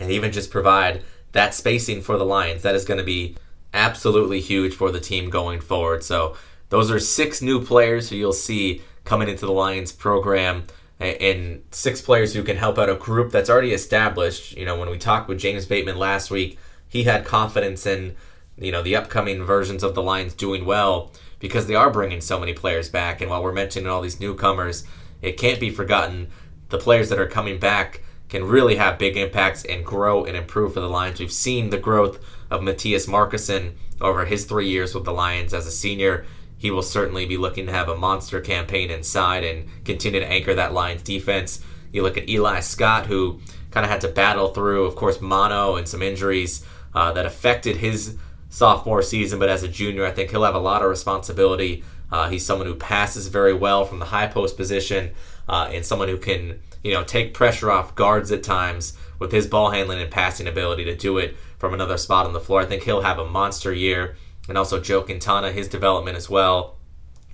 and 0.01 0.11
even 0.11 0.33
just 0.33 0.51
provide 0.51 1.03
that 1.33 1.55
spacing 1.55 2.01
for 2.01 2.17
the 2.17 2.25
Lions, 2.25 2.63
that 2.63 2.75
is 2.75 2.85
going 2.85 2.99
to 2.99 3.05
be 3.05 3.37
absolutely 3.75 4.41
huge 4.41 4.75
for 4.75 4.91
the 4.91 5.01
team 5.01 5.31
going 5.31 5.61
forward. 5.61 6.03
So 6.03 6.37
those 6.71 6.91
are 6.91 6.99
six 6.99 7.43
new 7.43 7.63
players 7.63 8.09
who 8.09 8.17
you'll 8.17 8.33
see 8.33 8.83
coming 9.05 9.29
into 9.29 9.45
the 9.45 9.53
Lions 9.53 9.93
program 9.93 10.65
and 11.01 11.63
six 11.71 12.01
players 12.01 12.33
who 12.33 12.43
can 12.43 12.57
help 12.57 12.79
out 12.79 12.89
a 12.89 12.95
group 12.95 13.33
that's 13.33 13.51
already 13.51 13.73
established. 13.73 14.57
You 14.57 14.65
know, 14.65 14.79
when 14.79 14.89
we 14.89 14.99
talked 14.99 15.29
with 15.29 15.39
James 15.39 15.67
Bateman 15.67 15.99
last 15.99 16.31
week, 16.31 16.59
he 16.89 17.05
had 17.05 17.25
confidence 17.25 17.87
in 17.87 18.17
you 18.57 18.71
know 18.71 18.83
the 18.83 18.95
upcoming 18.95 19.43
versions 19.43 19.83
of 19.83 19.95
the 19.95 20.03
Lions 20.03 20.35
doing 20.35 20.65
well 20.65 21.11
because 21.43 21.67
they 21.67 21.75
are 21.75 21.91
bringing 21.91 22.21
so 22.21 22.39
many 22.39 22.55
players 22.55 22.89
back. 22.89 23.21
And 23.21 23.29
while 23.29 23.43
we're 23.43 23.53
mentioning 23.53 23.91
all 23.91 24.01
these 24.01 24.21
newcomers, 24.21 24.85
it 25.21 25.33
can't 25.33 25.59
be 25.59 25.71
forgotten 25.71 26.29
the 26.69 26.79
players 26.79 27.09
that 27.11 27.19
are 27.19 27.27
coming 27.27 27.59
back 27.59 28.01
can 28.29 28.45
really 28.45 28.77
have 28.77 28.97
big 28.97 29.17
impacts 29.17 29.65
and 29.65 29.85
grow 29.85 30.25
and 30.25 30.37
improve 30.37 30.73
for 30.73 30.81
the 30.81 30.89
Lions. 30.89 31.19
We've 31.19 31.31
seen 31.33 31.69
the 31.69 31.79
growth 31.79 32.25
of 32.49 32.63
Mattias 32.63 33.09
Markusson 33.09 33.73
over 34.01 34.25
his 34.25 34.45
three 34.45 34.69
years 34.69 34.95
with 34.95 35.05
the 35.05 35.13
Lions 35.13 35.53
as 35.53 35.67
a 35.67 35.71
senior. 35.71 36.25
he 36.57 36.71
will 36.71 36.83
certainly 36.83 37.27
be 37.27 37.37
looking 37.37 37.67
to 37.67 37.73
have 37.73 37.89
a 37.89 37.97
monster 37.97 38.41
campaign 38.41 38.89
inside 38.89 39.43
and 39.43 39.69
continue 39.85 40.21
to 40.21 40.31
anchor 40.31 40.55
that 40.55 40.73
Lions 40.73 41.03
defense. 41.03 41.61
You 41.91 42.05
look 42.05 42.17
at 42.17 42.29
Eli 42.29 42.61
Scott, 42.61 43.07
who 43.07 43.41
kind 43.73 43.85
of 43.85 43.91
had 43.91 44.01
to 44.03 44.09
battle 44.09 44.55
through, 44.55 44.85
of 44.85 44.95
course, 44.95 45.21
mono 45.21 45.75
and 45.75 45.89
some 45.89 46.03
injuries 46.03 46.65
uh, 46.95 47.11
that 47.13 47.27
affected 47.27 47.79
his 47.79 48.17
sophomore 48.53 49.01
season, 49.01 49.39
but 49.39 49.49
as 49.49 49.63
a 49.63 49.69
junior, 49.69 50.05
I 50.05 50.11
think 50.11 50.31
he'll 50.31 50.45
have 50.45 50.55
a 50.55 50.61
lot 50.61 50.83
of 50.83 50.91
responsibility. 50.91 51.83
Uh, 52.13 52.29
he's 52.29 52.45
someone 52.45 52.67
who 52.67 52.75
passes 52.75 53.29
very 53.29 53.55
well 53.55 53.87
from 53.87 53.99
the 53.99 54.05
high 54.05 54.27
post 54.27 54.59
position 54.59 55.13
uh, 55.49 55.71
and 55.73 55.87
someone 55.87 56.09
who 56.09 56.19
can, 56.19 56.61
you 56.85 56.93
know, 56.93 57.03
take 57.03 57.33
pressure 57.33 57.71
off 57.71 57.95
guards 57.95 58.31
at 58.31 58.43
times 58.43 58.93
with 59.19 59.33
his 59.33 59.47
ball 59.47 59.71
handling 59.71 60.03
and 60.03 60.11
passing 60.11 60.47
ability 60.47 60.85
to 60.85 60.95
do 60.95 61.17
it 61.17 61.35
from 61.59 61.73
another 61.73 61.97
spot 61.97 62.27
on 62.27 62.35
the 62.35 62.41
floor. 62.41 62.61
I 62.61 62.67
think 62.67 62.83
he'll 62.83 63.01
have 63.01 63.19
a 63.19 63.25
monster 63.25 63.73
year. 63.73 64.17
And 64.49 64.59
also 64.59 64.79
Joe 64.79 65.01
Quintana, 65.01 65.51
his 65.51 65.67
development 65.67 66.19
as 66.19 66.29
well. 66.29 66.77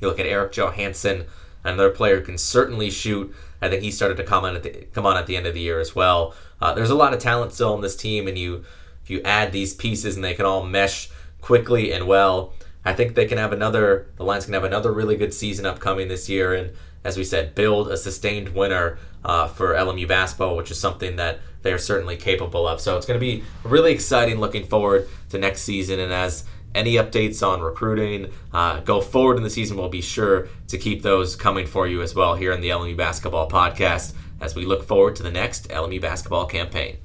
You 0.01 0.07
look 0.07 0.21
at 0.21 0.27
Eric 0.27 0.53
Johansson, 0.53 1.25
another 1.65 1.91
player 1.91 2.21
who 2.21 2.25
can 2.25 2.39
certainly 2.39 2.91
shoot. 2.91 3.35
I 3.61 3.69
think 3.69 3.83
he 3.83 3.91
started 3.91 4.19
to 4.19 4.23
come 4.25 4.45
on 4.45 4.55
at 4.55 4.63
the, 4.63 4.87
come 4.93 5.05
on 5.05 5.17
at 5.17 5.27
the 5.27 5.37
end 5.37 5.49
of 5.49 5.55
the 5.55 5.61
year 5.61 5.81
as 5.81 5.97
well. 5.97 6.35
Uh, 6.61 6.75
there's 6.75 6.91
a 6.91 6.95
lot 6.95 7.13
of 7.13 7.19
talent 7.19 7.53
still 7.53 7.75
in 7.75 7.81
this 7.81 7.97
team, 7.97 8.29
and 8.29 8.39
you 8.39 8.65
if 9.09 9.13
you 9.13 9.23
add 9.23 9.53
these 9.53 9.73
pieces 9.73 10.17
and 10.17 10.23
they 10.23 10.35
can 10.35 10.45
all 10.45 10.63
mesh 10.63 11.09
quickly 11.41 11.93
and 11.95 12.07
well, 12.07 12.53
I 12.85 12.93
think 12.93 13.15
they 13.15 13.25
can 13.25 13.39
have 13.39 13.55
another. 13.55 14.07
The 14.17 14.23
Lions 14.23 14.45
can 14.45 14.53
have 14.53 14.65
another 14.65 14.93
really 14.93 15.17
good 15.17 15.33
season 15.33 15.65
upcoming 15.65 16.09
this 16.09 16.29
year, 16.29 16.53
and 16.53 16.73
as 17.05 17.17
we 17.17 17.25
said, 17.25 17.55
build 17.55 17.91
a 17.91 17.97
sustained 17.97 18.51
winner 18.51 18.99
uh, 19.25 19.49
for 19.49 19.73
LMU 19.73 20.07
basketball, 20.07 20.57
which 20.57 20.71
is 20.71 20.79
something 20.79 21.17
that 21.17 21.41
they 21.63 21.73
are 21.73 21.79
certainly 21.79 22.19
capable 22.19 22.69
of. 22.69 22.83
So 22.83 22.99
it's 22.99 23.07
going 23.07 23.19
to 23.19 23.27
be 23.27 23.45
really 23.65 23.93
exciting 23.93 24.41
looking 24.41 24.67
forward 24.67 25.09
to 25.31 25.39
next 25.39 25.63
season. 25.63 26.01
And 26.01 26.13
as 26.13 26.45
any 26.75 26.95
updates 26.95 27.47
on 27.47 27.63
recruiting 27.63 28.31
uh, 28.53 28.81
go 28.81 29.01
forward 29.01 29.39
in 29.39 29.43
the 29.43 29.51
season, 29.51 29.79
we'll 29.79 29.89
be 29.89 30.03
sure 30.03 30.49
to 30.69 30.77
keep 30.77 31.01
those 31.01 31.35
coming 31.35 31.67
for 31.67 31.87
you 31.87 32.03
as 32.03 32.15
well 32.15 32.35
here 32.35 32.53
in 32.53 32.61
the 32.61 32.69
LMU 32.69 32.95
Basketball 32.95 33.49
Podcast 33.49 34.13
as 34.39 34.55
we 34.55 34.67
look 34.67 34.85
forward 34.85 35.17
to 35.17 35.23
the 35.23 35.31
next 35.31 35.71
LMU 35.71 35.99
basketball 35.99 36.45
campaign. 36.45 36.99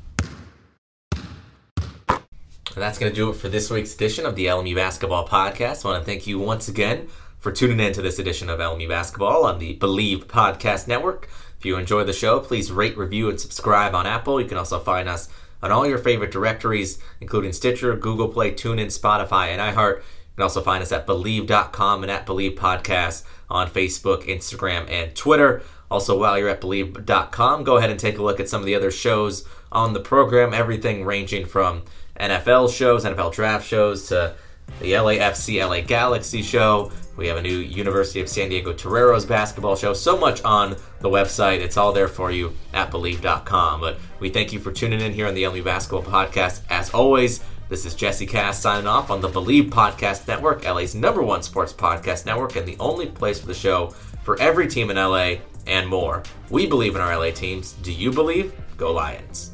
And 2.75 2.81
that's 2.81 2.97
going 2.97 3.11
to 3.11 3.15
do 3.15 3.29
it 3.29 3.35
for 3.35 3.49
this 3.49 3.69
week's 3.69 3.93
edition 3.93 4.25
of 4.25 4.35
the 4.35 4.47
LMU 4.47 4.75
Basketball 4.75 5.27
Podcast. 5.27 5.85
I 5.85 5.89
want 5.89 6.01
to 6.01 6.05
thank 6.05 6.25
you 6.25 6.39
once 6.39 6.67
again 6.67 7.07
for 7.39 7.51
tuning 7.51 7.79
in 7.79 7.93
to 7.93 8.01
this 8.01 8.17
edition 8.17 8.49
of 8.49 8.59
LMU 8.59 8.89
Basketball 8.89 9.45
on 9.45 9.59
the 9.59 9.77
Bleav 9.77 10.25
Podcast 10.25 10.87
Network. 10.87 11.29
If 11.59 11.65
you 11.65 11.77
enjoy 11.77 12.03
the 12.03 12.13
show, 12.13 12.39
please 12.39 12.71
rate, 12.71 12.97
review, 12.97 13.29
and 13.29 13.39
subscribe 13.39 13.93
on 13.93 14.07
Apple. 14.07 14.41
You 14.41 14.47
can 14.47 14.57
also 14.57 14.79
find 14.79 15.07
us 15.07 15.29
on 15.61 15.71
all 15.71 15.85
your 15.87 15.99
favorite 15.99 16.31
directories, 16.31 16.97
including 17.21 17.53
Stitcher, 17.53 17.95
Google 17.95 18.27
Play, 18.27 18.51
TuneIn, 18.53 18.87
Spotify, 18.87 19.49
and 19.49 19.61
iHeart. 19.61 19.97
You 19.97 20.37
can 20.37 20.43
also 20.43 20.61
find 20.61 20.81
us 20.81 20.91
at 20.91 21.05
Bleav.com 21.05 22.01
and 22.01 22.11
at 22.11 22.25
Bleav 22.25 22.55
Podcast 22.55 23.23
on 23.51 23.69
Facebook, 23.69 24.23
Instagram, 24.23 24.89
and 24.89 25.15
Twitter. 25.15 25.61
Also, 25.93 26.17
while 26.17 26.39
you're 26.39 26.49
at 26.49 26.59
Bleav.com, 26.59 27.63
go 27.63 27.77
ahead 27.77 27.91
and 27.91 27.99
take 27.99 28.17
a 28.17 28.23
look 28.23 28.39
at 28.39 28.49
some 28.49 28.59
of 28.59 28.65
the 28.65 28.73
other 28.73 28.89
shows 28.89 29.45
on 29.71 29.93
the 29.93 29.99
program, 29.99 30.51
everything 30.51 31.05
ranging 31.05 31.45
from 31.45 31.83
NFL 32.19 32.75
shows, 32.75 33.05
NFL 33.05 33.31
draft 33.31 33.67
shows, 33.67 34.07
to 34.07 34.33
the 34.79 34.93
LAFC 34.93 35.63
LA 35.63 35.81
Galaxy 35.81 36.41
show. 36.41 36.91
We 37.15 37.27
have 37.27 37.37
a 37.37 37.43
new 37.43 37.59
University 37.59 38.21
of 38.21 38.27
San 38.27 38.49
Diego 38.49 38.73
Toreros 38.73 39.27
basketball 39.27 39.75
show. 39.75 39.93
So 39.93 40.17
much 40.17 40.43
on 40.43 40.77
the 40.99 41.09
website. 41.09 41.59
It's 41.59 41.77
all 41.77 41.93
there 41.93 42.07
for 42.07 42.31
you 42.31 42.55
at 42.73 42.89
Bleav.com. 42.89 43.79
But 43.79 43.99
we 44.19 44.29
thank 44.29 44.51
you 44.51 44.59
for 44.59 44.71
tuning 44.71 44.99
in 44.99 45.13
here 45.13 45.27
on 45.27 45.35
the 45.35 45.43
LMU 45.43 45.63
Basketball 45.63 46.01
Podcast. 46.01 46.61
As 46.71 46.89
always, 46.89 47.43
this 47.69 47.85
is 47.85 47.93
Jesse 47.93 48.25
Cass 48.25 48.59
signing 48.59 48.87
off 48.87 49.11
on 49.11 49.21
the 49.21 49.29
Bleav 49.29 49.69
Podcast 49.69 50.27
Network, 50.27 50.65
LA's 50.65 50.95
number 50.95 51.21
one 51.21 51.43
sports 51.43 51.71
podcast 51.71 52.25
network, 52.25 52.55
and 52.55 52.67
the 52.67 52.77
only 52.79 53.05
place 53.05 53.39
for 53.39 53.45
the 53.45 53.53
show 53.53 53.93
for 54.23 54.39
every 54.39 54.67
team 54.67 54.89
in 54.89 54.95
LA 54.97 55.35
and 55.67 55.87
more. 55.87 56.23
We 56.49 56.67
believe 56.67 56.95
in 56.95 57.01
our 57.01 57.17
LA 57.17 57.31
teams. 57.31 57.73
Do 57.73 57.91
you 57.91 58.11
believe? 58.11 58.53
Go 58.77 58.93
Lions. 58.93 59.53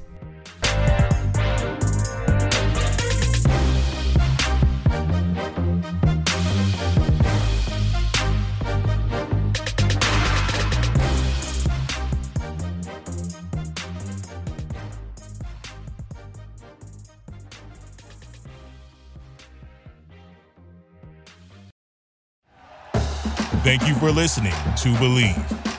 Thank 23.61 23.87
you 23.87 23.93
for 23.93 24.09
listening 24.09 24.53
to 24.77 24.89
Bleav. 24.97 25.78